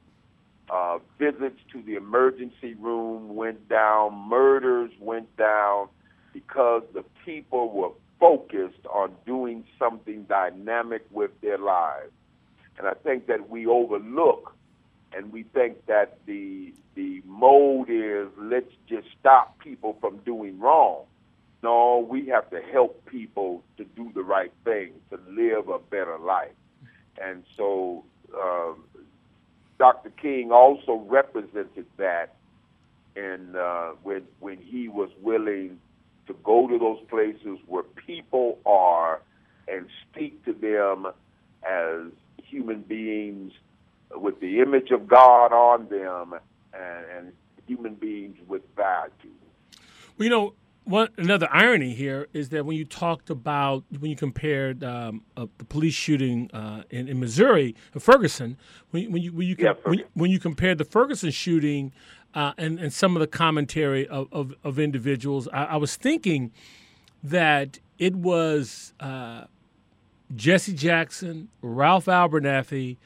uh, 0.70 0.98
visits 1.20 1.60
to 1.72 1.82
the 1.84 1.96
emergency 1.96 2.74
room 2.76 3.36
went 3.36 3.68
down, 3.70 4.14
murders 4.30 4.92
went 5.00 5.36
down 5.38 5.88
because 6.32 6.84
the 6.94 7.04
people 7.26 7.70
were 7.72 7.92
focused 8.20 8.86
on 8.92 9.14
doing 9.26 9.66
something 9.78 10.24
dynamic 10.24 11.06
with 11.12 11.32
their 11.42 11.58
lives. 11.58 12.12
And 12.78 12.88
I 12.88 12.94
think 12.94 13.28
that 13.28 13.50
we 13.50 13.68
overlook 13.68 14.56
and 15.16 15.32
we 15.32 15.44
think 15.44 15.86
that 15.88 16.18
the 16.26 16.74
the 16.96 17.22
mode 17.26 17.90
is 17.90 18.28
let's 18.38 18.72
just 18.88 19.08
stop 19.20 19.58
people 19.60 19.98
from 20.00 20.18
doing 20.20 20.60
wrong. 20.60 21.06
No, 21.64 22.06
we 22.10 22.28
have 22.28 22.50
to 22.50 22.62
help 22.62 23.06
people 23.06 23.64
to 23.78 23.86
do 23.86 24.12
the 24.14 24.24
right 24.24 24.52
thing, 24.66 24.92
to 25.10 25.20
live 25.30 25.70
a 25.70 25.80
better 25.80 26.18
life. 26.20 26.52
And 27.22 27.44
so 27.56 28.04
um, 28.40 28.84
Dr. 29.80 30.10
King 30.22 30.52
also 30.52 31.06
represented 31.08 31.86
that 31.98 32.36
in 33.16 33.56
uh, 33.56 33.92
when 34.04 34.24
when 34.40 34.58
he 34.58 34.88
was 34.88 35.10
willing 35.22 35.80
to 36.28 36.36
go 36.44 36.68
to 36.68 36.78
those 36.78 37.00
places 37.10 37.60
where 37.68 37.84
people 37.84 38.60
are 38.66 39.22
and 39.68 39.88
speak 40.10 40.44
to 40.46 40.54
them 40.54 41.08
as 41.64 42.12
human 42.44 42.82
beings 42.82 43.52
with 44.16 44.40
the 44.40 44.60
image 44.60 44.92
of 44.92 45.08
God 45.08 45.52
on 45.52 45.88
them 45.90 46.34
and, 46.74 47.06
and 47.18 47.34
human 47.68 47.96
beings 47.96 48.38
with 48.48 48.62
value. 48.76 49.12
Well, 50.18 50.24
you 50.24 50.30
know, 50.30 50.54
one 50.86 51.10
another 51.18 51.48
irony 51.52 51.94
here 51.94 52.28
is 52.34 52.50
that 52.50 52.66
when 52.66 52.76
you 52.76 52.86
talked 52.86 53.30
about 53.30 53.84
when 54.00 54.12
you 54.12 54.18
compared 54.18 54.84
um, 54.84 55.24
uh, 55.38 55.48
the 55.58 55.66
police 55.66 55.94
shooting 55.94 56.52
uh, 56.52 56.84
in, 56.90 57.08
in 57.08 57.20
Missouri, 57.20 57.76
Ferguson, 57.98 58.58
when, 58.92 59.12
when 59.12 59.22
you 59.22 59.32
when 59.32 59.48
you, 59.48 59.56
yeah, 59.58 59.74
when, 59.84 60.04
when, 60.14 60.30
you 60.32 60.40
compared 60.40 60.78
the 60.78 60.86
Ferguson 60.86 61.32
shooting 61.32 61.94
uh, 62.34 62.54
and 62.58 62.80
and 62.80 62.92
some 62.92 63.16
of 63.16 63.22
the 63.22 63.28
commentary 63.28 64.08
of 64.08 64.28
of, 64.32 64.54
of 64.64 64.78
individuals, 64.78 65.48
I, 65.54 65.66
I, 65.66 65.76
was 65.78 65.96
thinking 65.96 66.52
that 67.24 67.80
it 67.98 68.16
was 68.16 68.94
uh, 69.00 69.46
Jesse 70.36 70.74
Jackson, 70.74 71.48
Ralph 71.62 72.06
Abernathy, 72.06 72.98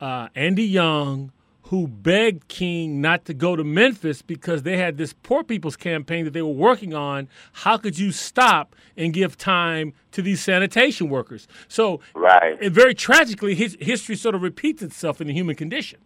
uh, 0.00 0.28
Andy 0.34 0.64
Young, 0.64 1.32
who 1.70 1.86
begged 1.86 2.48
King 2.48 3.00
not 3.00 3.24
to 3.26 3.34
go 3.34 3.54
to 3.54 3.62
Memphis 3.62 4.22
because 4.22 4.64
they 4.64 4.76
had 4.76 4.96
this 4.96 5.12
poor 5.12 5.44
people's 5.44 5.76
campaign 5.76 6.24
that 6.24 6.32
they 6.32 6.42
were 6.42 6.48
working 6.48 6.94
on. 6.94 7.28
How 7.52 7.76
could 7.76 7.96
you 7.96 8.10
stop 8.10 8.74
and 8.96 9.12
give 9.12 9.38
time 9.38 9.92
to 10.10 10.20
these 10.20 10.42
sanitation 10.42 11.08
workers? 11.08 11.46
So, 11.68 12.00
right. 12.14 12.60
And 12.60 12.74
very 12.74 12.92
tragically, 12.92 13.54
his, 13.54 13.76
history 13.80 14.16
sort 14.16 14.34
of 14.34 14.42
repeats 14.42 14.82
itself 14.82 15.20
in 15.20 15.28
the 15.28 15.32
human 15.32 15.54
condition. 15.54 16.00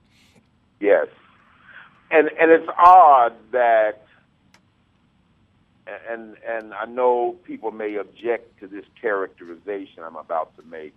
Yes, 0.81 1.07
and 2.11 2.29
and 2.39 2.51
it's 2.51 2.69
odd 2.77 3.33
that, 3.53 4.05
and 6.11 6.37
and 6.47 6.75
I 6.75 6.85
know 6.85 7.37
people 7.45 7.71
may 7.71 7.95
object 7.95 8.61
to 8.61 8.67
this 8.67 8.85
characterization 9.01 10.03
I'm 10.03 10.17
about 10.17 10.55
to 10.59 10.63
make. 10.65 10.93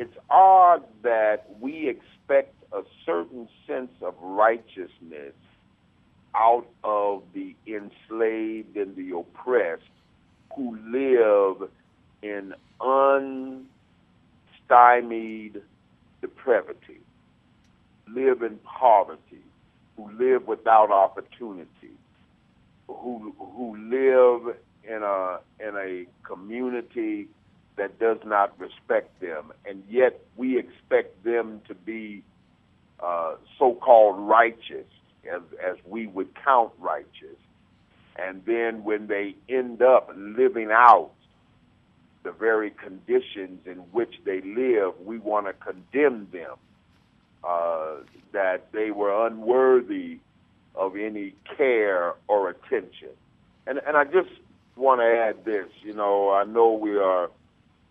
It's 0.00 0.16
odd 0.30 0.84
that 1.02 1.46
we 1.60 1.88
expect 1.88 2.54
a 2.72 2.82
certain 3.04 3.48
sense 3.66 3.90
of 4.00 4.14
righteousness 4.22 5.34
out 6.36 6.68
of 6.84 7.24
the 7.34 7.56
enslaved 7.66 8.76
and 8.76 8.94
the 8.94 9.16
oppressed 9.16 9.82
who 10.54 10.78
live 10.86 11.68
in 12.22 12.54
unstymied 14.68 15.62
depravity, 16.20 17.00
live 18.06 18.42
in 18.42 18.56
poverty, 18.58 19.42
who 19.96 20.12
live 20.12 20.46
without 20.46 20.92
opportunity, 20.92 21.98
who 22.86 23.34
who 23.36 23.76
live 23.90 24.54
in 24.84 25.02
a 25.02 25.40
in 25.58 25.76
a 25.76 26.06
community 26.24 27.26
that 27.78 27.98
does 27.98 28.18
not 28.24 28.58
respect 28.58 29.20
them, 29.20 29.52
and 29.64 29.82
yet 29.88 30.20
we 30.36 30.58
expect 30.58 31.24
them 31.24 31.60
to 31.68 31.74
be 31.74 32.22
uh, 33.00 33.34
so-called 33.58 34.18
righteous, 34.18 34.86
as, 35.32 35.42
as 35.64 35.76
we 35.86 36.06
would 36.06 36.28
count 36.44 36.72
righteous. 36.78 37.38
And 38.16 38.42
then 38.44 38.84
when 38.84 39.06
they 39.06 39.36
end 39.48 39.80
up 39.80 40.10
living 40.16 40.70
out 40.72 41.10
the 42.24 42.32
very 42.32 42.70
conditions 42.70 43.60
in 43.64 43.78
which 43.92 44.14
they 44.24 44.40
live, 44.40 44.94
we 45.04 45.18
want 45.18 45.46
to 45.46 45.52
condemn 45.52 46.28
them, 46.32 46.56
uh, 47.44 47.96
that 48.32 48.72
they 48.72 48.90
were 48.90 49.26
unworthy 49.26 50.18
of 50.74 50.96
any 50.96 51.34
care 51.56 52.14
or 52.26 52.50
attention. 52.50 53.10
And, 53.66 53.80
and 53.86 53.96
I 53.96 54.04
just 54.04 54.30
want 54.76 55.00
to 55.00 55.06
add 55.06 55.44
this, 55.44 55.66
you 55.82 55.94
know, 55.94 56.30
I 56.30 56.44
know 56.44 56.72
we 56.72 56.96
are 56.98 57.30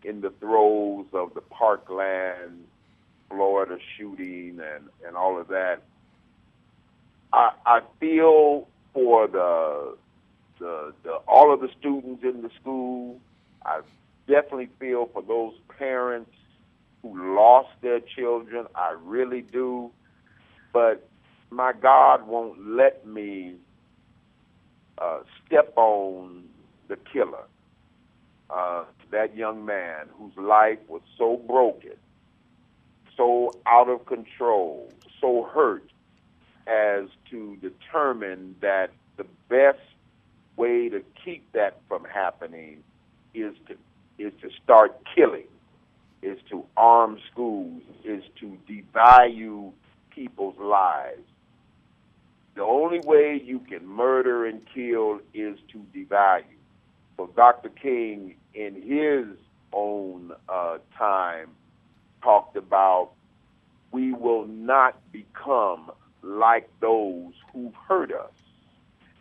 in 0.04 0.22
the 0.22 0.32
throes 0.40 1.06
of 1.14 1.34
the 1.34 1.42
Parkland 1.42 2.66
Florida 3.30 3.78
shooting 3.98 4.60
and, 4.60 4.86
and 5.06 5.16
all 5.16 5.40
of 5.40 5.48
that. 5.50 5.82
I, 7.34 7.52
I 7.66 7.82
feel 8.00 8.68
for 8.94 9.28
the, 9.28 9.98
the 10.60 10.94
the 11.04 11.14
all 11.28 11.54
of 11.54 11.60
the 11.62 11.70
students 11.80 12.24
in 12.24 12.42
the 12.42 12.50
school. 12.60 13.20
I 13.66 13.82
definitely 14.28 14.70
feel 14.80 15.10
for 15.14 15.22
those 15.22 15.54
parents 15.78 16.32
who 17.02 17.36
lost 17.36 17.70
their 17.82 18.00
children. 18.00 18.66
I 18.76 18.96
really 19.04 19.42
do. 19.42 19.92
But 20.74 21.08
my 21.50 21.74
God 21.74 22.28
won't 22.28 22.68
let 22.68 23.06
me 23.06 23.56
uh, 24.98 25.20
step 25.46 25.74
on 25.76 26.46
the 26.88 26.98
killer. 27.12 27.44
Uh, 28.50 28.86
that 29.12 29.36
young 29.36 29.66
man 29.66 30.08
whose 30.18 30.36
life 30.38 30.80
was 30.88 31.02
so 31.18 31.38
broken 31.48 31.94
so 33.18 33.52
out 33.66 33.90
of 33.90 34.06
control, 34.06 34.90
so 35.20 35.50
hurt, 35.52 35.84
as 36.68 37.10
to 37.32 37.58
determine 37.58 38.56
that 38.62 38.92
the 39.18 39.26
best 39.50 39.80
way 40.56 40.90
to 40.90 41.02
keep 41.26 41.52
that 41.54 41.82
from 41.88 42.06
happening 42.06 42.84
is 43.34 43.56
to 43.68 43.76
is 44.20 44.34
to 44.42 44.50
start 44.64 44.98
killing, 45.16 45.48
is 46.22 46.40
to 46.50 46.66
arm 46.76 47.20
schools, 47.32 47.82
is 48.04 48.24
to 48.40 48.58
devalue 48.68 49.72
people's 50.10 50.58
lives. 50.60 51.22
The 52.56 52.64
only 52.64 53.00
way 53.00 53.40
you 53.44 53.60
can 53.60 53.86
murder 53.86 54.48
and 54.48 54.62
kill 54.74 55.20
is 55.36 55.60
to 55.72 55.86
devalue. 55.96 56.57
So 57.18 57.30
Dr. 57.36 57.70
King, 57.70 58.36
in 58.54 58.82
his 58.82 59.38
own 59.74 60.32
uh, 60.48 60.78
time, 60.98 61.50
talked 62.22 62.56
about 62.56 63.12
we 63.92 64.14
will 64.14 64.46
not 64.46 65.00
become 65.12 65.92
like 66.22 66.70
those 66.80 67.34
who've 67.52 67.74
hurt 67.88 68.12
us. 68.12 68.32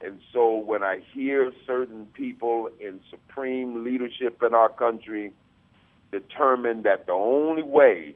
And 0.02 0.20
so 0.32 0.56
when 0.56 0.82
I 0.82 1.00
hear 1.12 1.52
certain 1.66 2.06
people 2.12 2.68
in 2.78 3.00
supreme 3.10 3.84
leadership 3.84 4.42
in 4.42 4.54
our 4.54 4.68
country 4.68 5.32
determine 6.12 6.82
that 6.82 7.06
the 7.06 7.12
only 7.12 7.62
way 7.62 8.14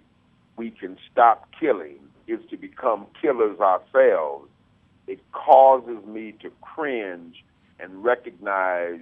we 0.57 0.71
can 0.71 0.99
stop 1.11 1.49
killing 1.59 1.99
is 2.27 2.41
to 2.51 2.57
become 2.57 3.07
killers 3.21 3.59
ourselves, 3.61 4.49
it 5.07 5.21
causes 5.33 6.05
me 6.05 6.35
to 6.43 6.51
cringe 6.61 7.43
and 7.79 8.05
recognize 8.05 9.01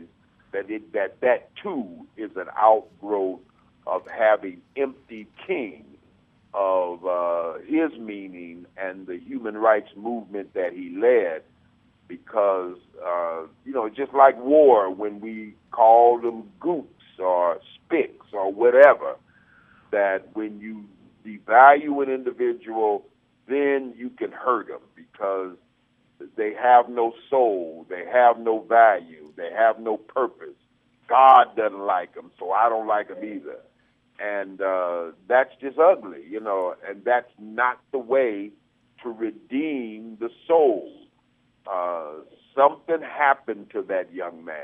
that 0.53 0.71
it, 0.71 0.93
that 0.93 1.21
that 1.21 1.51
too 1.63 2.07
is 2.17 2.31
an 2.37 2.49
outgrowth 2.57 3.41
of 3.87 4.03
having 4.09 4.63
empty 4.77 5.27
King 5.47 5.85
of 6.55 7.05
uh, 7.07 7.55
his 7.67 7.93
meaning 7.99 8.67
and 8.77 9.07
the 9.07 9.19
human 9.19 9.57
rights 9.57 9.91
movement 9.97 10.55
that 10.55 10.73
he 10.73 10.97
led. 11.01 11.43
Because, 12.09 12.77
uh, 13.05 13.43
you 13.65 13.73
know, 13.73 13.89
just 13.91 14.15
like 14.15 14.37
war, 14.39 14.91
when 14.93 15.21
we 15.21 15.55
call 15.73 16.21
them 16.21 16.45
goops 16.61 17.05
or 17.19 17.61
spicks 17.75 18.27
or 18.33 18.53
whatever, 18.53 19.17
that 19.93 20.29
when 20.35 20.61
you 20.61 20.85
devalue 21.27 22.03
an 22.03 22.11
individual, 22.11 23.05
then 23.49 23.95
you 23.97 24.11
can 24.11 24.33
hurt 24.33 24.69
them 24.69 24.81
because 24.97 25.57
they 26.37 26.55
have 26.55 26.89
no 26.89 27.13
soul, 27.31 27.87
they 27.91 28.05
have 28.13 28.39
no 28.39 28.61
value, 28.61 29.28
they 29.39 29.51
have 29.57 29.79
no 29.79 29.97
purpose. 29.97 30.57
God 31.09 31.57
doesn't 31.57 31.81
like 31.81 32.15
them, 32.15 32.31
so 32.39 32.53
I 32.53 32.69
don't 32.69 32.87
like 32.87 33.09
them 33.09 33.25
either 33.25 33.61
and 34.19 34.61
uh, 34.61 35.13
that's 35.29 35.51
just 35.61 35.79
ugly, 35.79 36.25
you 36.29 36.41
know. 36.41 36.75
And 36.89 37.05
that's 37.05 37.31
not 37.39 37.81
the 37.93 37.99
way 37.99 38.51
to 39.03 39.11
redeem 39.11 40.17
the 40.19 40.31
soul. 40.47 40.93
Uh, 41.71 42.25
something 42.57 43.01
happened 43.01 43.71
to 43.73 43.83
that 43.83 44.13
young 44.13 44.45
man, 44.45 44.57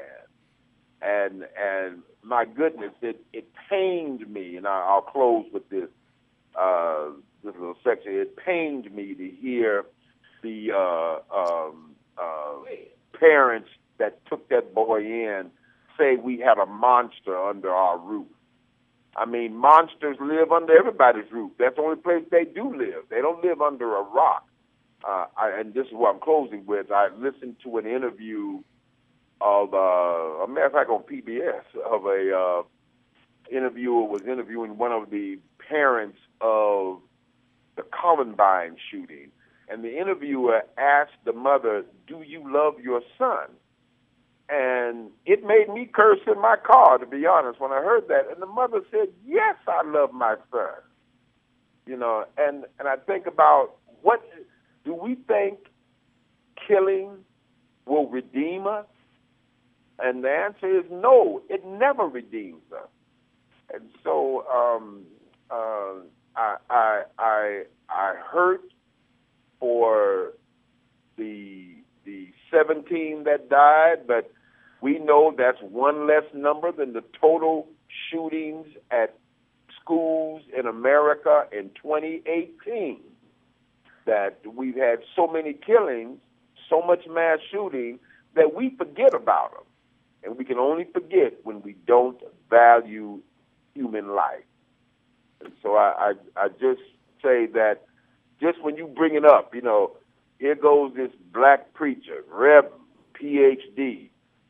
and 1.02 1.44
and 1.58 2.02
my 2.22 2.44
goodness, 2.44 2.92
it 3.02 3.24
it 3.32 3.48
pained 3.70 4.28
me. 4.32 4.56
And 4.56 4.66
I, 4.66 4.86
I'll 4.88 5.02
close 5.02 5.46
with 5.52 5.68
this 5.68 5.88
uh, 6.58 7.10
this 7.44 7.54
little 7.54 7.76
section. 7.84 8.12
It 8.12 8.36
pained 8.36 8.92
me 8.92 9.14
to 9.14 9.30
hear 9.40 9.84
the 10.42 10.72
uh, 10.72 11.34
um, 11.34 11.92
uh, 12.18 12.56
parents 13.18 13.68
that 13.98 14.24
took 14.26 14.48
that 14.48 14.74
boy 14.74 15.00
in 15.00 15.50
say 15.98 16.16
we 16.16 16.38
had 16.38 16.58
a 16.58 16.66
monster 16.66 17.38
under 17.38 17.70
our 17.70 17.98
roof. 17.98 18.26
I 19.16 19.26
mean, 19.26 19.54
monsters 19.54 20.16
live 20.20 20.50
under 20.50 20.76
everybody's 20.76 21.30
roof. 21.30 21.52
That's 21.58 21.76
the 21.76 21.82
only 21.82 21.96
place 21.96 22.24
they 22.30 22.44
do 22.44 22.76
live. 22.76 23.04
They 23.10 23.20
don't 23.20 23.44
live 23.44 23.60
under 23.60 23.96
a 23.96 24.02
rock. 24.02 24.48
Uh, 25.06 25.26
I, 25.36 25.60
and 25.60 25.74
this 25.74 25.86
is 25.86 25.92
what 25.92 26.14
I'm 26.14 26.20
closing 26.20 26.66
with. 26.66 26.90
I 26.90 27.08
listened 27.16 27.56
to 27.62 27.78
an 27.78 27.86
interview 27.86 28.60
of, 29.40 29.74
uh, 29.74 29.76
a 29.76 30.48
matter 30.48 30.66
of 30.66 30.72
fact, 30.72 30.90
on 30.90 31.02
PBS 31.02 31.62
of 31.88 32.06
a 32.06 32.36
uh, 32.36 32.62
interviewer 33.54 34.04
was 34.04 34.22
interviewing 34.22 34.78
one 34.78 34.92
of 34.92 35.10
the 35.10 35.38
parents 35.68 36.18
of 36.40 37.00
the 37.76 37.82
Columbine 37.82 38.76
shooting, 38.90 39.30
and 39.68 39.84
the 39.84 39.98
interviewer 39.98 40.62
asked 40.78 41.18
the 41.24 41.32
mother, 41.32 41.84
"Do 42.06 42.22
you 42.22 42.42
love 42.46 42.80
your 42.80 43.02
son?" 43.18 43.48
And 44.48 45.10
it 45.24 45.42
made 45.44 45.68
me 45.72 45.88
curse 45.92 46.20
in 46.26 46.40
my 46.40 46.56
car, 46.56 46.98
to 46.98 47.06
be 47.06 47.26
honest, 47.26 47.60
when 47.60 47.72
I 47.72 47.80
heard 47.80 48.08
that. 48.08 48.28
And 48.30 48.42
the 48.42 48.46
mother 48.46 48.80
said, 48.90 49.08
"Yes, 49.26 49.56
I 49.66 49.82
love 49.82 50.12
my 50.12 50.36
son." 50.50 50.74
You 51.86 51.96
know, 51.96 52.24
and 52.36 52.64
and 52.78 52.86
I 52.88 52.96
think 52.96 53.26
about 53.26 53.76
what 54.02 54.22
do 54.84 54.94
we 54.94 55.14
think 55.14 55.58
killing 56.68 57.24
will 57.86 58.08
redeem 58.08 58.66
us? 58.66 58.86
And 59.98 60.24
the 60.24 60.30
answer 60.30 60.78
is 60.80 60.84
no, 60.90 61.42
it 61.48 61.64
never 61.64 62.04
redeems 62.04 62.62
us. 62.72 62.88
And 63.72 63.84
so 64.02 64.44
um, 64.48 65.04
uh, 65.50 66.00
I, 66.36 66.56
I, 66.68 67.02
I, 67.18 67.62
I 67.88 68.14
hurt 68.30 68.62
for 69.60 70.32
the 71.16 71.76
the 72.04 72.28
17 72.54 73.24
that 73.24 73.48
died, 73.48 74.06
but 74.06 74.30
we 74.80 74.98
know 74.98 75.34
that's 75.36 75.60
one 75.62 76.06
less 76.06 76.24
number 76.34 76.70
than 76.72 76.92
the 76.92 77.02
total 77.20 77.68
shootings 78.10 78.66
at 78.90 79.16
schools 79.80 80.42
in 80.56 80.66
America 80.66 81.46
in 81.52 81.70
2018. 81.82 83.00
That 84.06 84.38
we've 84.46 84.76
had 84.76 84.98
so 85.16 85.26
many 85.26 85.54
killings, 85.54 86.18
so 86.68 86.82
much 86.82 87.06
mass 87.08 87.38
shooting 87.50 87.98
that 88.34 88.54
we 88.54 88.74
forget 88.76 89.14
about 89.14 89.52
them. 89.52 89.64
And 90.22 90.38
we 90.38 90.44
can 90.44 90.58
only 90.58 90.86
forget 90.92 91.34
when 91.42 91.62
we 91.62 91.74
don't 91.86 92.20
value 92.50 93.20
human 93.74 94.14
life. 94.14 94.44
And 95.42 95.52
so 95.62 95.76
I, 95.76 96.12
I, 96.36 96.44
I 96.44 96.48
just 96.48 96.82
say 97.22 97.46
that 97.54 97.82
just 98.40 98.62
when 98.62 98.76
you 98.76 98.86
bring 98.86 99.14
it 99.14 99.24
up, 99.24 99.54
you 99.54 99.62
know, 99.62 99.96
here 100.38 100.54
goes 100.54 100.94
this 100.94 101.12
black 101.32 101.72
preacher, 101.74 102.24
Rev 102.30 102.66
PhD, 103.14 104.08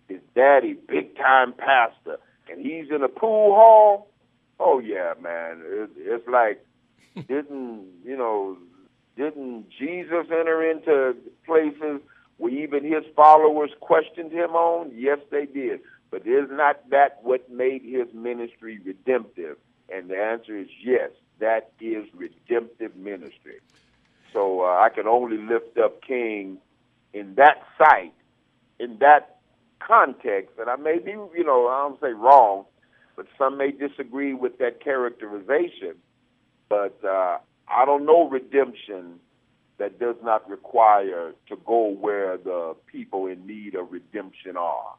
his 0.09 0.21
daddy, 0.35 0.75
big 0.75 1.17
time 1.17 1.53
pastor, 1.53 2.19
and 2.51 2.61
he's 2.65 2.91
in 2.91 3.03
a 3.03 3.09
pool 3.09 3.55
hall. 3.55 4.09
Oh 4.59 4.79
yeah, 4.79 5.15
man, 5.21 5.63
it, 5.65 5.91
it's 5.97 6.29
like 6.29 6.65
didn't 7.29 7.87
you 8.05 8.17
know 8.17 8.57
didn't 9.17 9.67
Jesus 9.71 10.27
enter 10.31 10.69
into 10.69 11.17
places 11.47 12.01
where 12.39 12.53
even 12.53 12.85
his 12.85 13.05
followers 13.15 13.71
questioned 13.81 14.33
him 14.33 14.51
on? 14.51 14.91
Yes, 14.95 15.19
they 15.31 15.47
did. 15.47 15.81
But 16.11 16.27
is 16.27 16.49
not 16.51 16.89
that 16.91 17.19
what 17.23 17.51
made 17.51 17.83
his 17.83 18.13
ministry 18.13 18.79
redemptive? 18.85 19.57
And 19.93 20.09
the 20.09 20.17
answer 20.17 20.57
is 20.57 20.69
yes, 20.83 21.11
that 21.39 21.73
is 21.81 22.07
redemptive 22.15 22.97
ministry. 22.97 23.61
So 24.35 24.63
uh, 24.63 24.81
I 24.83 24.91
can 24.95 25.07
only 25.07 25.39
lift 25.39 25.79
up 25.79 26.03
King 26.03 26.59
in 27.15 27.37
that 27.37 27.63
sight, 27.79 28.13
in 28.79 28.99
that 28.99 29.39
context. 29.79 30.59
And 30.59 30.69
I 30.69 30.77
may 30.77 30.99
be, 30.99 31.13
you 31.13 31.45
know, 31.45 31.69
I 31.69 31.89
don't 31.89 32.01
say 32.01 32.13
wrong, 32.13 32.65
but 33.17 33.27
some 33.39 33.57
may 33.57 33.71
disagree 33.71 34.35
with 34.35 34.59
that 34.59 34.83
characterization. 34.83 35.95
But 36.69 36.99
uh, 37.05 37.39
I 37.69 37.85
don't 37.87 38.05
know 38.05 38.29
redemption 38.29 39.21
that 39.79 39.99
does 39.99 40.17
not 40.23 40.49
require 40.51 41.33
to 41.49 41.57
go 41.65 41.89
where 41.89 42.37
the 42.37 42.75
people 42.87 43.27
in 43.27 43.47
need 43.47 43.77
of 43.77 43.93
redemption 43.93 44.57
are. 44.57 44.95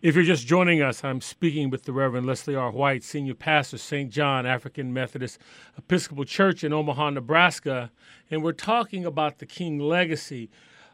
If 0.00 0.14
you're 0.14 0.22
just 0.22 0.46
joining 0.46 0.80
us, 0.80 1.02
I'm 1.02 1.20
speaking 1.20 1.70
with 1.70 1.82
the 1.82 1.92
Reverend 1.92 2.24
Leslie 2.24 2.54
R. 2.54 2.70
White, 2.70 3.02
Senior 3.02 3.34
Pastor, 3.34 3.78
St. 3.78 4.12
John 4.12 4.46
African 4.46 4.92
Methodist 4.92 5.40
Episcopal 5.76 6.24
Church 6.24 6.62
in 6.62 6.72
Omaha, 6.72 7.10
Nebraska, 7.10 7.90
and 8.30 8.44
we're 8.44 8.52
talking 8.52 9.04
about 9.04 9.40
the 9.40 9.46
King 9.46 9.80
legacy. 9.80 10.50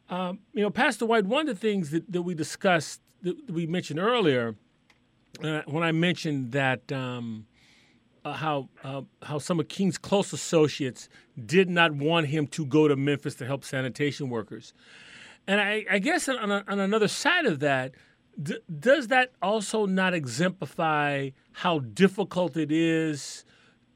Um, 0.09 0.38
you 0.55 0.62
know, 0.62 0.70
Pastor 0.70 1.05
White, 1.05 1.26
one 1.26 1.46
of 1.46 1.55
the 1.55 1.61
things 1.61 1.90
that, 1.90 2.11
that 2.11 2.22
we 2.22 2.34
discussed, 2.34 3.02
that 3.20 3.50
we 3.50 3.66
mentioned 3.66 4.00
earlier, 4.00 4.57
uh, 5.42 5.61
when 5.66 5.82
I 5.82 5.92
mentioned 5.92 6.52
that 6.52 6.90
um, 6.90 7.44
uh, 8.24 8.32
how 8.32 8.70
uh, 8.82 9.02
how 9.20 9.38
some 9.38 9.61
of 9.61 9.68
King's 9.68 9.98
close 9.98 10.32
associates 10.32 11.11
did 11.44 11.68
not 11.68 11.92
want 11.92 12.28
him 12.28 12.46
to 12.46 12.64
go 12.64 12.88
to 12.88 12.96
Memphis 12.96 13.34
to 13.34 13.44
help 13.44 13.64
sanitation 13.64 14.30
workers, 14.30 14.72
and 15.46 15.61
I, 15.61 15.84
I 15.90 15.98
guess 15.98 16.26
on, 16.26 16.50
on 16.50 16.80
another 16.80 17.09
side 17.09 17.44
of 17.44 17.61
that 17.61 17.92
D- 18.43 18.59
does 18.80 19.09
that 19.09 19.32
also 19.41 19.87
not 19.87 20.14
exemplify 20.14 21.30
how 21.53 21.78
difficult 21.78 22.57
it 22.57 22.72
is 22.72 23.45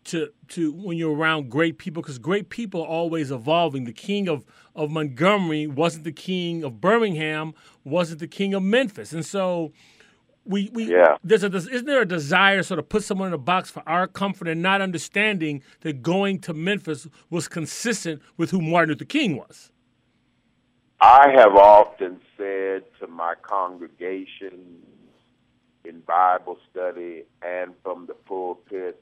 to 0.04 0.30
to 0.48 0.72
when 0.72 0.96
you're 0.96 1.14
around 1.14 1.50
great 1.50 1.78
people? 1.78 2.02
Because 2.02 2.18
great 2.18 2.48
people 2.48 2.82
are 2.82 2.88
always 2.88 3.30
evolving. 3.30 3.84
The 3.84 3.92
king 3.92 4.28
of 4.28 4.44
of 4.74 4.90
Montgomery 4.90 5.66
wasn't 5.66 6.04
the 6.04 6.12
king 6.12 6.62
of 6.62 6.80
Birmingham, 6.80 7.54
wasn't 7.84 8.20
the 8.20 8.28
king 8.28 8.54
of 8.54 8.62
Memphis, 8.62 9.12
and 9.12 9.24
so. 9.24 9.72
We, 10.44 10.70
we 10.72 10.84
yeah. 10.84 11.18
there's 11.22 11.44
a 11.44 11.48
isn't 11.48 11.84
there 11.84 12.00
a 12.00 12.08
desire 12.08 12.56
to 12.56 12.64
sort 12.64 12.78
of 12.78 12.88
put 12.88 13.04
someone 13.04 13.28
in 13.28 13.34
a 13.34 13.38
box 13.38 13.68
for 13.70 13.86
our 13.86 14.06
comfort 14.06 14.48
and 14.48 14.62
not 14.62 14.80
understanding 14.80 15.62
that 15.82 16.00
going 16.00 16.40
to 16.40 16.54
Memphis 16.54 17.06
was 17.28 17.48
consistent 17.48 18.22
with 18.38 18.50
who 18.50 18.62
Martin 18.62 18.94
Luther 18.94 19.04
King 19.04 19.36
was? 19.36 19.72
I 21.00 21.30
have 21.36 21.54
often 21.54 22.20
said 22.36 22.82
to 22.98 23.06
my 23.06 23.34
congregation 23.42 24.82
in 25.84 26.00
Bible 26.00 26.58
study 26.70 27.22
and 27.40 27.72
from 27.84 28.06
the 28.06 28.14
pulpit 28.14 29.00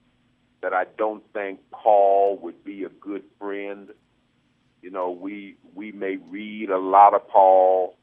that 0.60 0.74
I 0.74 0.84
don't 0.98 1.22
think 1.32 1.60
Paul 1.70 2.38
would 2.42 2.62
be 2.64 2.84
a 2.84 2.90
good 2.90 3.22
friend. 3.38 3.88
You 4.82 4.90
know, 4.90 5.10
we 5.10 5.56
we 5.74 5.90
may 5.90 6.16
read 6.16 6.68
a 6.68 6.78
lot 6.78 7.14
of 7.14 7.26
Paul, 7.28 7.96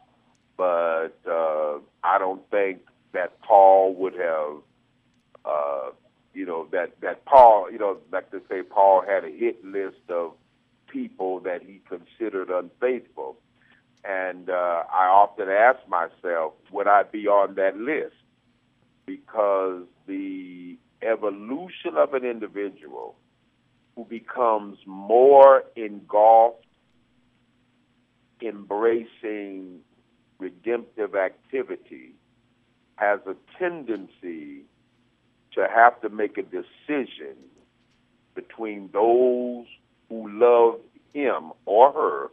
but 0.58 1.20
uh, 1.30 1.78
I 2.04 2.18
don't 2.18 2.42
think 2.50 2.80
that 3.12 3.40
Paul 3.42 3.94
would 3.94 4.16
have, 4.16 4.58
uh, 5.46 5.90
you 6.34 6.48
know, 6.48 6.68
that 6.72 7.00
that 7.02 7.26
Paul, 7.26 7.72
you 7.72 7.78
know, 7.78 7.98
like 8.12 8.32
to 8.32 8.42
say 8.50 8.64
Paul 8.64 9.04
had 9.08 9.24
a 9.24 9.30
hit 9.30 9.64
list 9.64 10.10
of 10.10 10.34
people 10.88 11.42
that 11.42 11.62
he 11.62 11.80
considered 11.88 12.50
unfaithful. 12.50 13.38
And 14.06 14.50
uh, 14.50 14.84
I 14.92 15.08
often 15.08 15.48
ask 15.50 15.80
myself, 15.88 16.54
would 16.72 16.88
I 16.88 17.04
be 17.04 17.28
on 17.28 17.56
that 17.56 17.78
list? 17.78 18.16
Because 19.06 19.84
the 20.08 20.78
evolution 21.02 21.96
of 21.98 22.14
an 22.14 22.26
individual 22.26 23.16
who 23.96 24.06
becomes 24.06 24.78
more 24.86 25.64
engulfed, 25.76 26.66
embracing 28.42 29.80
redemptive 30.40 31.16
activity, 31.16 32.14
has 32.96 33.20
a 33.26 33.36
tendency 33.58 34.64
to 35.54 35.68
have 35.74 36.00
to 36.02 36.10
make 36.10 36.38
a 36.38 36.44
decision 36.44 37.36
between 38.36 38.90
those 38.92 39.66
who 40.10 40.30
love 40.30 40.80
him 41.14 41.52
or 41.66 41.92
her 41.94 42.32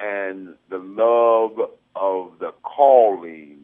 and 0.00 0.54
the 0.68 0.78
love 0.78 1.70
of 1.94 2.38
the 2.38 2.52
calling 2.62 3.58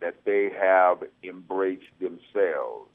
that 0.00 0.16
they 0.24 0.50
have 0.60 0.98
embraced 1.22 1.84
themselves. 1.98 2.90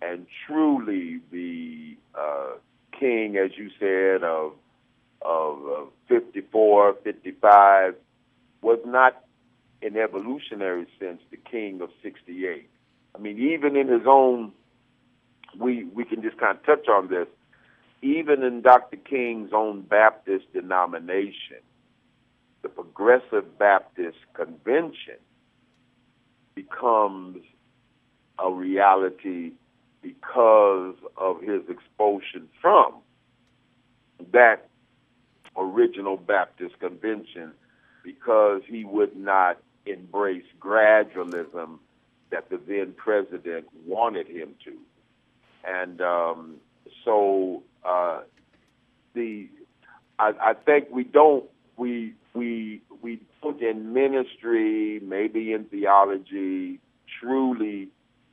And 0.00 0.26
truly, 0.46 1.20
the 1.30 1.96
uh, 2.14 2.52
king, 2.98 3.36
as 3.36 3.50
you 3.56 3.70
said, 3.78 4.22
of, 4.22 4.52
of 5.22 5.88
54, 6.08 6.94
55, 7.02 7.94
was 8.62 8.78
not, 8.86 9.24
in 9.82 9.96
evolutionary 9.96 10.86
sense, 10.98 11.20
the 11.30 11.36
king 11.36 11.80
of 11.80 11.90
68. 12.02 12.68
I 13.14 13.18
mean, 13.18 13.38
even 13.52 13.76
in 13.76 13.88
his 13.88 14.06
own, 14.06 14.52
we, 15.58 15.84
we 15.84 16.04
can 16.04 16.22
just 16.22 16.38
kind 16.38 16.56
of 16.56 16.64
touch 16.64 16.88
on 16.88 17.08
this, 17.08 17.26
even 18.02 18.42
in 18.44 18.62
Dr. 18.62 18.96
King's 18.96 19.50
own 19.52 19.82
Baptist 19.82 20.52
denomination, 20.52 21.58
the 22.62 22.68
Progressive 22.68 23.58
Baptist 23.58 24.18
Convention 24.34 25.16
becomes 26.54 27.38
a 28.38 28.50
reality 28.50 29.52
because 30.02 30.94
of 31.16 31.40
his 31.42 31.62
expulsion 31.68 32.48
from 32.60 32.94
that 34.32 34.68
original 35.56 36.16
Baptist 36.16 36.78
convention 36.78 37.52
because 38.04 38.62
he 38.66 38.84
would 38.84 39.16
not 39.16 39.58
embrace 39.86 40.44
gradualism 40.58 41.78
that 42.30 42.48
the 42.48 42.60
then 42.66 42.94
president 42.96 43.66
wanted 43.86 44.26
him 44.26 44.54
to. 44.64 44.76
And 45.64 46.00
um, 46.00 46.56
so 47.04 47.62
uh, 47.84 48.20
the 49.14 49.48
I, 50.18 50.32
I 50.40 50.54
think 50.54 50.88
we 50.90 51.04
don't 51.04 51.44
we 51.76 52.14
we 52.34 52.82
we 53.02 53.20
don't 53.42 53.60
in 53.62 53.92
ministry, 53.92 55.00
maybe 55.00 55.52
in 55.52 55.64
theology, 55.64 56.80
truly 57.20 57.88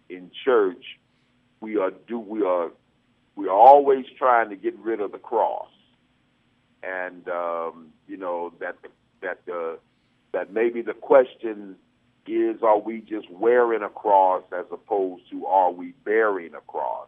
in 0.10 0.32
church, 0.46 0.84
we 1.62 1.78
are 1.78 1.92
do 2.08 2.20
we 2.20 2.44
are 2.44 2.70
we 3.36 3.48
are 3.48 3.58
always 3.58 4.06
trying 4.18 4.50
to 4.50 4.56
get 4.56 4.78
rid 4.80 5.00
of 5.02 5.12
the 5.12 5.18
cross, 5.18 5.70
and 6.84 7.28
um, 7.30 7.88
you 8.08 8.18
know 8.18 8.54
that 8.60 8.76
that 9.22 9.40
uh, 9.52 9.78
that 10.32 10.54
maybe 10.54 10.82
the 10.82 10.94
question 10.94 11.76
is 12.28 12.62
are 12.62 12.80
we 12.80 13.00
just 13.00 13.30
wearing 13.32 13.84
a 13.84 13.90
cross 13.90 14.44
as 14.52 14.66
opposed 14.72 15.24
to 15.32 15.46
are 15.46 15.72
we 15.72 15.94
bearing 16.04 16.54
a 16.54 16.62
cross? 16.62 17.08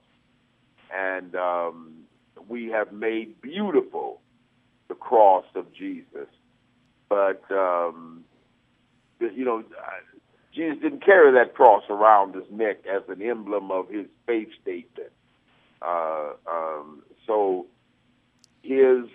And 0.95 1.35
um, 1.35 1.93
we 2.47 2.67
have 2.67 2.93
made 2.93 3.41
beautiful 3.41 4.21
the 4.87 4.95
cross 4.95 5.45
of 5.55 5.71
Jesus, 5.73 6.27
but 7.09 7.41
um, 7.51 8.23
you 9.19 9.43
know, 9.43 9.63
Jesus 10.53 10.81
didn't 10.81 11.03
carry 11.03 11.33
that 11.33 11.55
cross 11.55 11.83
around 11.89 12.35
his 12.35 12.45
neck 12.51 12.77
as 12.89 13.01
an 13.09 13.21
emblem 13.21 13.71
of 13.71 13.89
his 13.89 14.05
faith 14.25 14.49
statement. 14.61 15.11
Uh, 15.81 16.33
um, 16.49 17.03
so, 17.25 17.65
his 18.61 19.05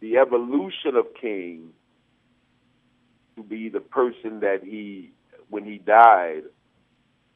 the 0.00 0.18
evolution 0.18 0.94
of 0.96 1.06
King 1.20 1.70
to 3.36 3.42
be 3.42 3.68
the 3.68 3.80
person 3.80 4.40
that 4.40 4.60
he, 4.62 5.12
when 5.48 5.64
he 5.64 5.78
died, 5.78 6.42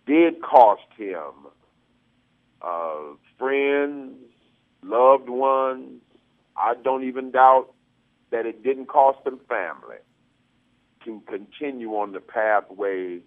did 0.07 0.43
cost 0.43 0.83
him 0.97 1.33
uh, 2.63 3.15
friends, 3.39 4.17
loved 4.83 5.29
ones. 5.29 6.01
I 6.57 6.75
don't 6.83 7.05
even 7.05 7.31
doubt 7.31 7.73
that 8.31 8.47
it 8.47 8.63
didn't 8.63 8.87
cost 8.87 9.27
him 9.27 9.41
family 9.49 9.99
to 11.05 11.23
continue 11.29 11.91
on 11.93 12.13
the 12.13 12.21
pathway 12.21 13.21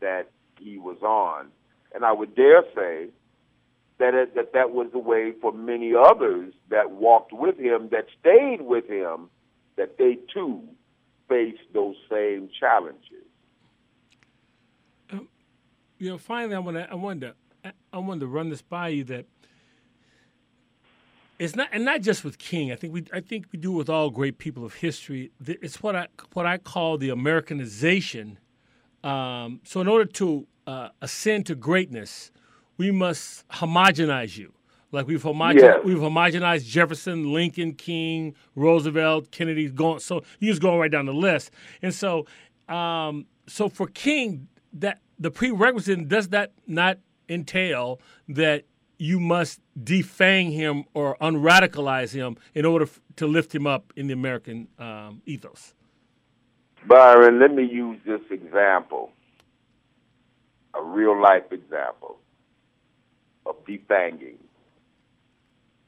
that 0.00 0.30
he 0.58 0.78
was 0.78 0.98
on. 1.02 1.48
And 1.94 2.04
I 2.04 2.12
would 2.12 2.34
dare 2.34 2.62
say 2.74 3.08
that 3.98 4.14
it, 4.14 4.34
that 4.34 4.52
that 4.52 4.70
was 4.72 4.88
the 4.92 4.98
way 4.98 5.32
for 5.40 5.52
many 5.52 5.92
others 5.94 6.54
that 6.70 6.90
walked 6.90 7.32
with 7.32 7.58
him, 7.58 7.88
that 7.90 8.06
stayed 8.20 8.62
with 8.62 8.88
him, 8.88 9.28
that 9.76 9.98
they 9.98 10.18
too 10.32 10.62
faced 11.28 11.62
those 11.72 11.96
same 12.10 12.48
challenges. 12.58 13.24
Um, 15.10 15.28
you 15.98 16.10
know, 16.10 16.18
finally, 16.18 16.54
I 16.54 16.58
want 16.58 16.76
to 16.76 16.90
I 16.90 16.94
wanted 16.94 17.20
to 17.62 17.72
I 17.92 17.98
wanted 17.98 18.20
to 18.20 18.26
run 18.26 18.50
this 18.50 18.62
by 18.62 18.88
you 18.88 19.04
that 19.04 19.26
it's 21.44 21.56
not 21.56 21.68
and 21.72 21.84
not 21.84 22.00
just 22.00 22.24
with 22.24 22.38
King. 22.38 22.72
I 22.72 22.76
think 22.76 22.92
we 22.92 23.04
I 23.12 23.20
think 23.20 23.46
we 23.52 23.58
do 23.58 23.72
with 23.72 23.88
all 23.88 24.10
great 24.10 24.38
people 24.38 24.64
of 24.64 24.74
history. 24.74 25.30
It's 25.46 25.82
what 25.82 25.94
I 25.94 26.08
what 26.32 26.46
I 26.46 26.58
call 26.58 26.98
the 26.98 27.10
Americanization. 27.10 28.38
Um, 29.02 29.60
so 29.64 29.80
in 29.80 29.88
order 29.88 30.06
to 30.06 30.46
uh, 30.66 30.88
ascend 31.02 31.46
to 31.46 31.54
greatness, 31.54 32.32
we 32.78 32.90
must 32.90 33.46
homogenize 33.48 34.38
you. 34.38 34.52
Like 34.92 35.06
we've 35.06 35.22
homogenized, 35.22 35.60
yes. 35.60 35.80
we've 35.84 35.98
homogenized 35.98 36.66
Jefferson, 36.66 37.32
Lincoln, 37.32 37.74
King, 37.74 38.34
Roosevelt, 38.54 39.30
Kennedy. 39.30 39.68
Going 39.68 39.98
so 39.98 40.22
you 40.38 40.50
just 40.50 40.62
going 40.62 40.78
right 40.78 40.90
down 40.90 41.06
the 41.06 41.12
list. 41.12 41.50
And 41.82 41.92
so, 41.92 42.26
um, 42.68 43.26
so 43.46 43.68
for 43.68 43.88
King, 43.88 44.48
that 44.72 45.00
the 45.18 45.30
prerequisite 45.30 46.08
does 46.08 46.28
that 46.28 46.52
not 46.66 46.98
entail 47.28 48.00
that 48.28 48.64
you 48.98 49.20
must 49.20 49.60
defang 49.78 50.52
him 50.52 50.84
or 50.94 51.16
unradicalize 51.20 52.12
him 52.12 52.36
in 52.54 52.64
order 52.64 52.84
f- 52.84 53.00
to 53.16 53.26
lift 53.26 53.54
him 53.54 53.66
up 53.66 53.92
in 53.96 54.06
the 54.06 54.12
American 54.12 54.68
um, 54.78 55.22
ethos? 55.26 55.74
Byron, 56.86 57.40
let 57.40 57.52
me 57.54 57.64
use 57.64 57.98
this 58.04 58.20
example, 58.30 59.10
a 60.74 60.82
real 60.82 61.20
life 61.20 61.50
example 61.50 62.18
of 63.46 63.56
defanging. 63.64 64.36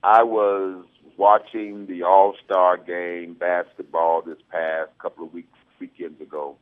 I 0.02 0.22
was 0.22 0.84
watching 1.16 1.86
the 1.86 2.02
All 2.02 2.34
Star 2.44 2.76
game 2.76 3.34
basketball 3.34 4.22
this 4.22 4.38
past 4.50 4.90
couple 4.98 5.26
of 5.26 5.32
weeks 5.32 5.48
weekends 5.80 6.20
ago. 6.20 6.56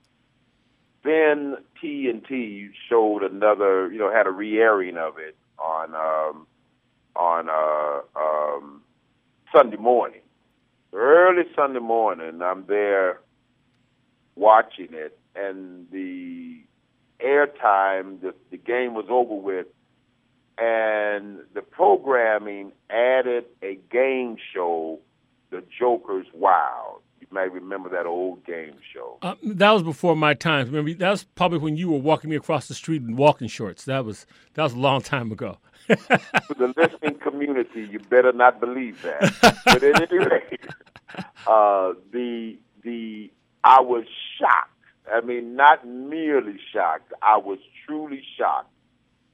Then 1.05 1.57
TNT 1.83 2.71
showed 2.89 3.23
another, 3.23 3.93
you 3.93 3.99
know, 3.99 4.11
had 4.11 4.27
a 4.27 4.31
re-airing 4.31 4.97
of 4.97 5.19
it 5.19 5.37
on 5.85 5.95
um, 5.95 6.47
on 7.17 7.49
uh, 7.49 8.19
um, 8.19 8.83
Sunday 9.55 9.77
morning, 9.77 10.21
early 10.93 11.45
Sunday 11.55 11.81
morning. 11.81 12.41
I'm 12.43 12.67
there 12.67 13.21
watching 14.37 14.89
it, 14.93 15.19
and 15.35 15.87
the 15.91 16.61
airtime, 17.25 18.21
the 18.21 18.35
the 18.51 18.57
game 18.57 18.95
was 18.95 19.07
over 19.09 19.35
with, 19.35 19.67
and 20.59 21.41
the 21.55 21.63
programming 21.63 22.73
added 22.91 23.45
a 23.63 23.79
game 23.91 24.37
show, 24.53 25.01
The 25.51 25.63
Joker's 25.79 26.27
Wild. 26.35 27.01
You 27.21 27.29
may 27.31 27.49
remember 27.49 27.89
that 27.89 28.05
old 28.07 28.45
game 28.45 28.75
show. 28.93 29.17
Uh, 29.23 29.35
that 29.43 29.71
was 29.71 29.83
before 29.83 30.15
my 30.15 30.35
time. 30.35 30.67
Remember, 30.67 30.93
that 30.93 31.11
was 31.11 31.25
probably 31.25 31.59
when 31.59 31.77
you 31.77 31.91
were 31.91 31.99
walking 31.99 32.29
me 32.29 32.37
across 32.37 32.69
the 32.69 32.75
street 32.75 33.01
in 33.01 33.17
walking 33.17 33.49
shorts. 33.49 33.85
That 33.85 34.05
was 34.05 34.27
that 34.55 34.63
was 34.63 34.75
a 34.75 34.79
long 34.79 35.01
time 35.01 35.33
ago. 35.33 35.57
For 35.87 36.55
the 36.55 36.73
listening 36.77 37.19
community, 37.21 37.89
you 37.91 37.99
better 37.99 38.33
not 38.33 38.61
believe 38.61 39.03
that. 39.03 39.35
but 39.67 39.83
at 39.83 40.11
any 40.11 40.19
rate, 40.19 40.61
uh, 41.47 41.93
the 42.13 42.59
the 42.83 43.31
I 43.63 43.81
was 43.81 44.05
shocked. 44.39 44.71
I 45.13 45.21
mean, 45.21 45.57
not 45.57 45.87
merely 45.87 46.59
shocked. 46.73 47.13
I 47.23 47.37
was 47.37 47.59
truly 47.87 48.23
shocked. 48.39 48.71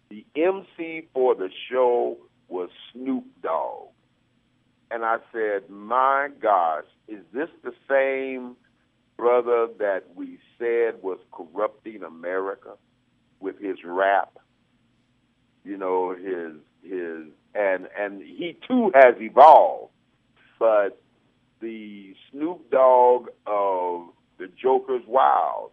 The 0.09 0.25
MC 0.35 1.07
for 1.15 1.35
the 1.37 1.51
show 1.71 2.19
was 2.49 2.71
Snoop 2.93 3.25
Dogg. 3.43 3.89
And 4.91 5.05
I 5.05 5.19
said, 5.33 5.71
My 5.71 6.29
gosh, 6.41 6.85
is 7.07 7.21
this 7.33 7.49
the 7.63 7.73
same 7.89 8.57
brother 9.17 9.69
that 9.79 10.05
we 10.17 10.39
said 10.59 11.01
was 11.03 11.19
corrupting 11.33 12.03
America 12.03 12.71
with 13.39 13.59
his 13.61 13.77
rap? 13.85 14.37
You 15.71 15.77
know, 15.77 16.17
his 16.17 16.57
his 16.83 17.29
and 17.55 17.87
and 17.97 18.21
he 18.21 18.59
too 18.67 18.91
has 18.93 19.15
evolved, 19.21 19.93
but 20.59 21.01
the 21.61 22.13
Snoop 22.29 22.69
Dogg 22.73 23.29
of 23.47 24.09
the 24.39 24.49
Joker's 24.61 25.05
Wild 25.07 25.71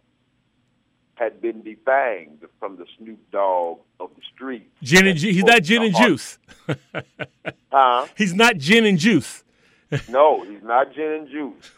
had 1.16 1.40
been 1.40 1.64
defanged 1.64 2.46
from 2.60 2.76
the 2.76 2.86
Snoop 2.96 3.18
Dogg 3.32 3.80
of 3.98 4.10
the 4.14 4.22
street. 4.32 4.70
Gin 4.84 5.08
and 5.08 5.18
ju- 5.18 5.32
he's 5.32 5.42
not 5.42 5.64
gin 5.64 5.82
and 5.82 5.96
juice. 5.96 6.38
huh? 7.72 8.06
He's 8.16 8.34
not 8.34 8.56
gin 8.56 8.86
and 8.86 8.98
juice. 9.00 9.42
no, 10.08 10.44
he's 10.44 10.62
not 10.62 10.94
gin 10.94 11.12
and 11.12 11.28
juice. 11.28 11.72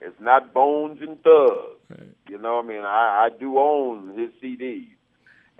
It's 0.00 0.20
not 0.20 0.52
Bones 0.52 1.00
and 1.02 1.22
Thugs. 1.22 1.78
Right. 1.88 2.08
You 2.28 2.38
know, 2.38 2.56
what 2.56 2.64
I 2.64 2.68
mean, 2.68 2.80
I, 2.80 3.28
I 3.28 3.38
do 3.38 3.58
own 3.58 4.18
his 4.18 4.30
CDs, 4.42 4.88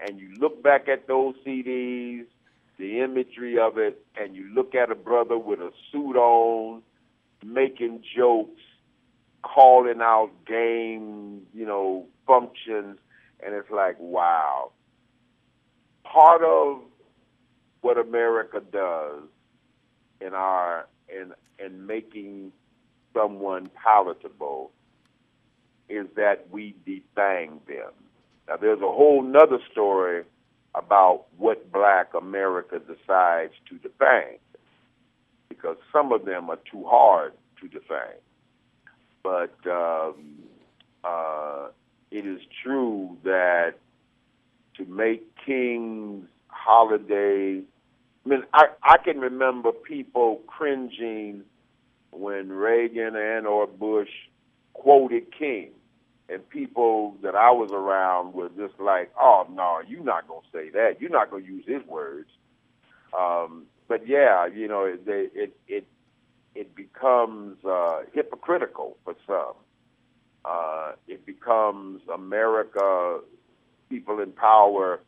and 0.07 0.19
you 0.19 0.31
look 0.39 0.63
back 0.63 0.89
at 0.89 1.07
those 1.07 1.35
CDs, 1.47 2.25
the 2.79 3.01
imagery 3.01 3.59
of 3.59 3.79
it, 3.79 4.05
and 4.17 4.35
you 4.35 4.49
look 4.55 4.75
at 4.75 4.91
a 4.91 4.95
brother 4.95 5.39
with 5.39 5.61
a 5.61 5.71
suit 5.93 6.17
on, 6.17 6.83
making 7.45 8.03
jokes, 8.17 8.63
calling 9.43 10.01
out 10.01 10.31
game, 10.47 11.43
you 11.55 11.67
know, 11.67 12.07
functions 12.27 12.99
and 13.45 13.55
it's 13.55 13.71
like, 13.71 13.97
wow. 13.99 14.73
Part 16.05 16.43
of 16.43 16.81
what 17.81 17.99
America 17.99 18.61
does 18.61 19.23
in 20.21 20.35
our 20.35 20.87
in 21.09 21.33
in 21.65 21.87
making 21.87 22.53
someone 23.15 23.71
palatable 23.75 24.71
is 25.89 26.07
that 26.17 26.47
we 26.51 26.75
defang 26.87 27.59
them. 27.67 27.93
Now 28.51 28.57
there's 28.57 28.81
a 28.81 28.93
whole 28.93 29.23
nother 29.23 29.61
story 29.71 30.25
about 30.75 31.27
what 31.39 31.71
black 31.73 32.15
America 32.21 32.81
decides 32.81 33.53
to 33.69 33.77
defang 33.77 34.39
because 35.49 35.77
some 35.93 36.13
of 36.13 36.25
them 36.25 36.51
are 36.51 36.59
too 36.71 36.85
hard 36.85 37.33
to 37.61 37.69
defang. 37.69 38.19
But 39.23 39.55
um, 39.71 40.41
uh, 41.05 41.69
it 42.11 42.27
is 42.27 42.41
true 42.65 43.17
that 43.23 43.75
to 44.79 44.85
make 44.85 45.23
King's 45.47 46.27
holiday, 46.49 47.63
I 48.25 48.29
mean, 48.29 48.43
I, 48.53 48.65
I 48.83 48.97
can 48.99 49.21
remember 49.21 49.71
people 49.71 50.41
cringing 50.49 51.45
when 52.11 52.49
Reagan 52.49 53.15
and 53.15 53.47
or 53.47 53.69
Bush 53.69 54.11
quoted 54.73 55.27
King 55.39 55.71
and 56.33 56.49
people 56.49 57.17
that 57.23 57.35
I 57.35 57.51
was 57.51 57.71
around 57.73 58.35
were 58.35 58.51
just 58.51 58.79
like, 58.81 59.13
"Oh 59.21 59.47
no, 59.51 59.81
you're 59.87 60.05
not 60.05 60.29
gonna 60.29 60.47
say 60.53 60.71
that. 60.71 61.01
You're 61.01 61.11
not 61.11 61.31
gonna 61.31 61.45
use 61.45 61.65
his 61.67 61.85
words." 61.87 62.31
Um, 63.19 63.67
but 63.89 64.07
yeah, 64.07 64.47
you 64.47 64.69
know, 64.69 64.85
it 64.85 65.03
it 65.07 65.57
it 65.69 65.87
it 66.55 66.75
becomes 66.75 67.65
uh, 67.65 68.01
hypocritical 68.13 68.97
for 69.05 69.15
some. 69.27 69.55
Uh, 70.45 70.93
it 71.09 71.27
becomes 71.27 72.03
America, 72.13 73.21
people 73.91 74.21
in 74.21 74.33
power, 74.33 75.01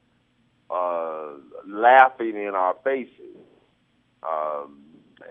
uh, 0.71 1.33
laughing 1.67 2.37
in 2.37 2.53
our 2.55 2.77
faces, 2.85 3.37
um, 4.23 4.79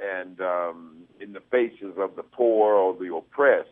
and 0.03 0.41
um, 0.41 0.97
in 1.19 1.33
the 1.33 1.41
faces 1.51 1.93
of 1.97 2.15
the 2.15 2.23
poor 2.23 2.75
or 2.75 2.95
the 2.95 3.13
oppressed. 3.15 3.69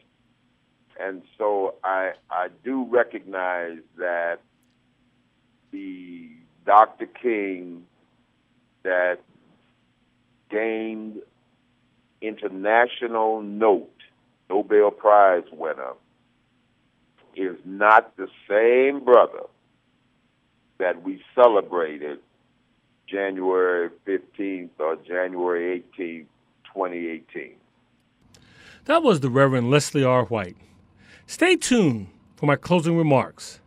And 0.99 1.21
so 1.37 1.75
I 1.83 2.13
I 2.29 2.49
do 2.63 2.85
recognize 2.89 3.79
that 3.97 4.39
the 5.71 6.29
Dr. 6.65 7.05
King 7.05 7.85
that 8.83 9.19
gained 10.49 11.21
international 12.21 13.41
note, 13.41 13.89
Nobel 14.49 14.91
Prize 14.91 15.43
winner, 15.51 15.93
is 17.35 17.55
not 17.65 18.15
the 18.17 18.27
same 18.49 19.03
brother 19.03 19.43
that 20.79 21.03
we 21.03 21.21
celebrated 21.35 22.19
January 23.07 23.89
15th 24.05 24.69
or 24.79 24.95
January 24.97 25.83
18th, 25.97 26.25
2018. 26.73 27.53
That 28.85 29.03
was 29.03 29.19
the 29.19 29.29
Reverend 29.29 29.69
Leslie 29.69 30.03
R. 30.03 30.25
White. 30.25 30.57
Stay 31.29 31.55
tuned 31.55 32.07
for 32.35 32.47
my 32.47 32.55
closing 32.55 32.97
remarks. 32.97 33.59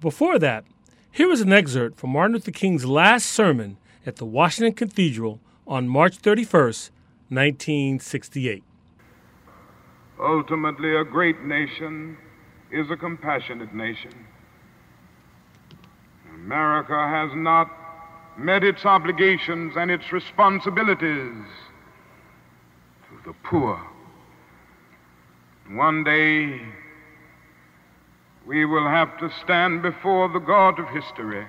Before 0.00 0.40
that, 0.40 0.64
here 1.12 1.30
is 1.30 1.40
an 1.40 1.52
excerpt 1.52 2.00
from 2.00 2.10
Martin 2.10 2.32
Luther 2.32 2.50
King's 2.50 2.84
last 2.84 3.26
sermon 3.26 3.76
at 4.04 4.16
the 4.16 4.24
Washington 4.24 4.74
Cathedral 4.74 5.38
on 5.68 5.86
March 5.86 6.18
31st, 6.20 6.90
1968. 7.28 8.64
Ultimately, 10.18 10.96
a 10.96 11.04
great 11.04 11.42
nation 11.42 12.18
is 12.72 12.90
a 12.90 12.96
compassionate 12.96 13.72
nation. 13.72 14.26
America 16.34 16.98
has 17.08 17.30
not 17.36 17.70
met 18.36 18.64
its 18.64 18.84
obligations 18.84 19.74
and 19.76 19.92
its 19.92 20.10
responsibilities 20.10 21.46
to 23.06 23.14
the 23.24 23.32
poor. 23.44 23.80
One 25.68 26.02
day, 26.02 26.62
we 28.46 28.64
will 28.64 28.86
have 28.86 29.18
to 29.18 29.28
stand 29.42 29.82
before 29.82 30.28
the 30.28 30.38
God 30.38 30.78
of 30.78 30.88
history. 30.90 31.44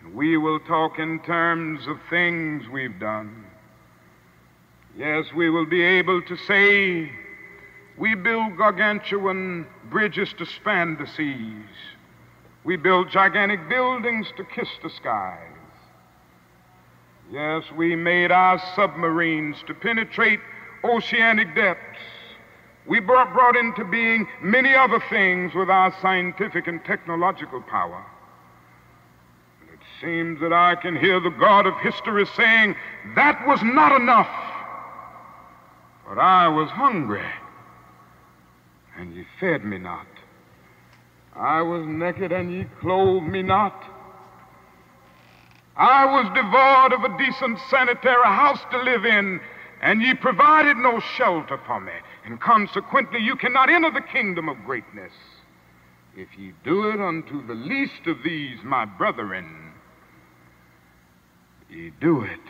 And 0.00 0.14
we 0.14 0.38
will 0.38 0.58
talk 0.60 0.98
in 0.98 1.20
terms 1.20 1.86
of 1.86 1.98
things 2.08 2.66
we've 2.68 2.98
done. 2.98 3.44
Yes, 4.96 5.26
we 5.34 5.50
will 5.50 5.66
be 5.66 5.82
able 5.82 6.22
to 6.22 6.36
say, 6.36 7.12
we 7.98 8.14
build 8.14 8.56
gargantuan 8.56 9.66
bridges 9.90 10.32
to 10.38 10.46
span 10.46 10.96
the 10.98 11.06
seas. 11.06 11.68
We 12.64 12.76
build 12.76 13.10
gigantic 13.10 13.68
buildings 13.68 14.26
to 14.38 14.44
kiss 14.44 14.68
the 14.82 14.88
skies. 14.88 15.52
Yes, 17.30 17.64
we 17.76 17.94
made 17.94 18.32
our 18.32 18.58
submarines 18.74 19.56
to 19.66 19.74
penetrate 19.74 20.40
oceanic 20.82 21.54
depths. 21.54 22.00
We 22.86 23.00
brought, 23.00 23.56
into 23.56 23.84
being 23.84 24.28
many 24.40 24.74
other 24.74 25.02
things 25.10 25.54
with 25.54 25.68
our 25.68 25.94
scientific 26.00 26.66
and 26.68 26.84
technological 26.84 27.60
power. 27.62 28.04
And 29.60 29.70
it 29.70 29.80
seems 30.00 30.40
that 30.40 30.52
I 30.52 30.76
can 30.76 30.96
hear 30.96 31.18
the 31.18 31.30
God 31.30 31.66
of 31.66 31.74
history 31.80 32.26
saying, 32.36 32.76
That 33.16 33.44
was 33.46 33.60
not 33.62 34.00
enough. 34.00 34.28
But 36.08 36.18
I 36.18 36.46
was 36.46 36.70
hungry, 36.70 37.26
and 38.96 39.14
ye 39.14 39.26
fed 39.40 39.64
me 39.64 39.78
not. 39.78 40.06
I 41.34 41.62
was 41.62 41.84
naked, 41.86 42.30
and 42.30 42.52
ye 42.52 42.66
clothed 42.80 43.26
me 43.26 43.42
not. 43.42 43.82
I 45.76 46.06
was 46.06 46.26
devoid 46.32 46.92
of 46.92 47.04
a 47.04 47.18
decent 47.18 47.58
sanitary 47.68 48.24
house 48.24 48.60
to 48.70 48.78
live 48.78 49.04
in, 49.04 49.40
and 49.80 50.02
ye 50.02 50.14
provided 50.14 50.76
no 50.76 51.00
shelter 51.16 51.58
for 51.66 51.80
me, 51.80 51.92
and 52.24 52.40
consequently 52.40 53.20
you 53.20 53.36
cannot 53.36 53.70
enter 53.70 53.90
the 53.90 54.00
kingdom 54.00 54.48
of 54.48 54.64
greatness. 54.64 55.12
If 56.16 56.28
ye 56.38 56.52
do 56.64 56.88
it 56.88 57.00
unto 57.00 57.46
the 57.46 57.54
least 57.54 58.06
of 58.06 58.22
these, 58.24 58.58
my 58.64 58.84
brethren, 58.84 59.72
ye 61.68 61.92
do 62.00 62.22
it 62.22 62.40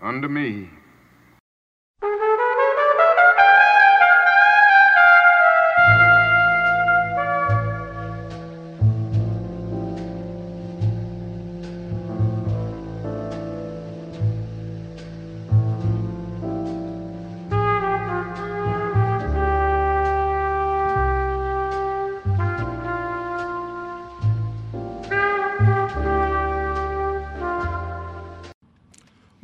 unto 0.00 0.28
me. 0.28 0.70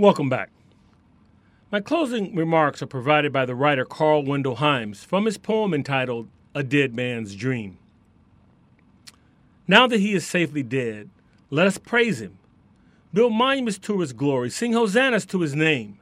Welcome 0.03 0.29
back. 0.29 0.51
My 1.71 1.79
closing 1.79 2.35
remarks 2.35 2.83
are 2.83 2.87
provided 2.87 3.33
by 3.33 3.47
the 3.47 3.55
writer 3.55 3.85
Carl 3.85 4.25
Wendell 4.25 4.57
Hines 4.57 5.05
from 5.05 5.27
his 5.27 5.39
poem 5.39 5.73
entitled 5.73 6.27
A 6.57 6.65
Dead 6.65 6.93
Man's 6.93 7.37
Dream. 7.37 7.79
Now 9.69 9.87
that 9.87 10.01
he 10.01 10.13
is 10.13 10.27
safely 10.27 10.65
dead, 10.65 11.09
let 11.51 11.69
us 11.69 11.79
praise 11.79 12.21
him. 12.21 12.37
Build 13.15 13.33
monuments 13.33 13.79
to 13.79 14.01
his 14.01 14.13
glory, 14.13 14.51
sing 14.51 14.73
hosannas 14.73 15.25
to 15.27 15.41
his 15.41 15.55
name. 15.55 16.01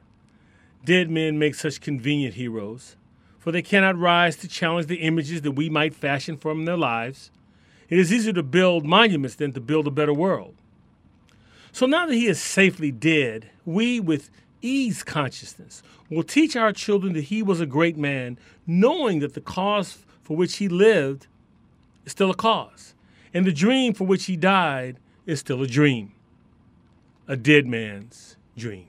Dead 0.83 1.11
men 1.11 1.37
make 1.37 1.53
such 1.53 1.79
convenient 1.79 2.33
heroes, 2.33 2.95
for 3.37 3.51
they 3.51 3.61
cannot 3.61 3.99
rise 3.99 4.35
to 4.37 4.47
challenge 4.47 4.87
the 4.87 5.03
images 5.03 5.43
that 5.43 5.51
we 5.51 5.69
might 5.69 5.93
fashion 5.93 6.37
from 6.37 6.65
their 6.65 6.75
lives. 6.75 7.29
It 7.87 7.99
is 7.99 8.11
easier 8.11 8.33
to 8.33 8.41
build 8.41 8.83
monuments 8.83 9.35
than 9.35 9.53
to 9.53 9.61
build 9.61 9.85
a 9.85 9.91
better 9.91 10.11
world. 10.11 10.55
So 11.71 11.85
now 11.85 12.05
that 12.05 12.13
he 12.13 12.27
is 12.27 12.41
safely 12.41 12.91
dead, 12.91 13.49
we, 13.65 13.99
with 13.99 14.29
ease 14.61 15.03
consciousness, 15.03 15.81
will 16.09 16.23
teach 16.23 16.55
our 16.55 16.73
children 16.73 17.13
that 17.13 17.25
he 17.25 17.41
was 17.41 17.61
a 17.61 17.65
great 17.65 17.97
man, 17.97 18.37
knowing 18.67 19.19
that 19.19 19.33
the 19.33 19.41
cause 19.41 19.99
for 20.21 20.35
which 20.35 20.57
he 20.57 20.67
lived 20.67 21.27
is 22.05 22.11
still 22.11 22.29
a 22.29 22.35
cause, 22.35 22.93
and 23.33 23.45
the 23.45 23.53
dream 23.53 23.93
for 23.93 24.05
which 24.05 24.25
he 24.25 24.35
died 24.35 24.97
is 25.25 25.39
still 25.39 25.61
a 25.61 25.67
dream, 25.67 26.13
a 27.27 27.37
dead 27.37 27.65
man's 27.65 28.35
dream. 28.57 28.87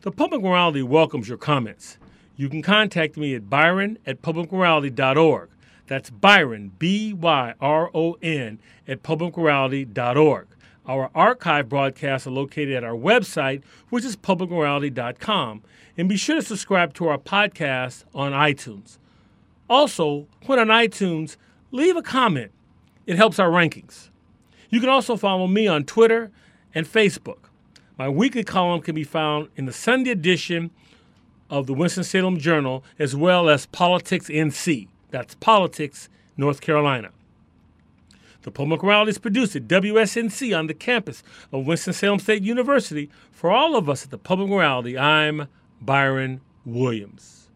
The 0.00 0.12
Public 0.12 0.40
Morality 0.40 0.82
welcomes 0.82 1.28
your 1.28 1.38
comments. 1.38 1.98
You 2.36 2.48
can 2.48 2.62
contact 2.62 3.16
me 3.16 3.34
at 3.34 3.50
byron 3.50 3.98
at 4.06 4.22
publicmorality.org. 4.22 5.48
That's 5.86 6.10
Byron, 6.10 6.72
B 6.78 7.12
Y 7.12 7.54
R 7.60 7.90
O 7.94 8.16
N, 8.22 8.58
at 8.86 9.02
publicmorality.org. 9.02 10.46
Our 10.86 11.10
archive 11.14 11.68
broadcasts 11.68 12.26
are 12.26 12.30
located 12.30 12.74
at 12.74 12.84
our 12.84 12.94
website, 12.94 13.62
which 13.88 14.04
is 14.04 14.16
publicmorality.com. 14.16 15.62
And 15.98 16.08
be 16.08 16.16
sure 16.16 16.36
to 16.36 16.42
subscribe 16.42 16.94
to 16.94 17.08
our 17.08 17.18
podcast 17.18 18.04
on 18.14 18.32
iTunes. 18.32 18.98
Also, 19.68 20.28
when 20.44 20.58
on 20.58 20.68
iTunes, 20.68 21.36
leave 21.72 21.96
a 21.96 22.02
comment. 22.02 22.52
It 23.06 23.16
helps 23.16 23.38
our 23.38 23.50
rankings. 23.50 24.10
You 24.70 24.80
can 24.80 24.88
also 24.88 25.16
follow 25.16 25.46
me 25.46 25.66
on 25.66 25.84
Twitter 25.84 26.30
and 26.74 26.86
Facebook. 26.86 27.38
My 27.98 28.08
weekly 28.08 28.44
column 28.44 28.82
can 28.82 28.94
be 28.94 29.04
found 29.04 29.48
in 29.56 29.64
the 29.66 29.72
Sunday 29.72 30.10
edition 30.10 30.70
of 31.48 31.66
the 31.66 31.74
Winston-Salem 31.74 32.38
Journal 32.38 32.84
as 32.98 33.16
well 33.16 33.48
as 33.48 33.66
Politics 33.66 34.28
NC. 34.28 34.88
That's 35.10 35.34
Politics, 35.34 36.08
North 36.36 36.60
Carolina. 36.60 37.10
The 38.42 38.50
Public 38.52 38.82
Morality 38.82 39.10
is 39.10 39.18
produced 39.18 39.56
at 39.56 39.66
WSNC 39.66 40.56
on 40.56 40.68
the 40.68 40.74
campus 40.74 41.24
of 41.52 41.66
Winston-Salem 41.66 42.20
State 42.20 42.44
University. 42.44 43.10
For 43.32 43.50
all 43.50 43.74
of 43.74 43.88
us 43.88 44.04
at 44.04 44.10
the 44.10 44.18
Public 44.18 44.48
Morality, 44.48 44.96
I'm 44.96 45.48
Byron 45.80 46.40
Williams. 46.64 47.48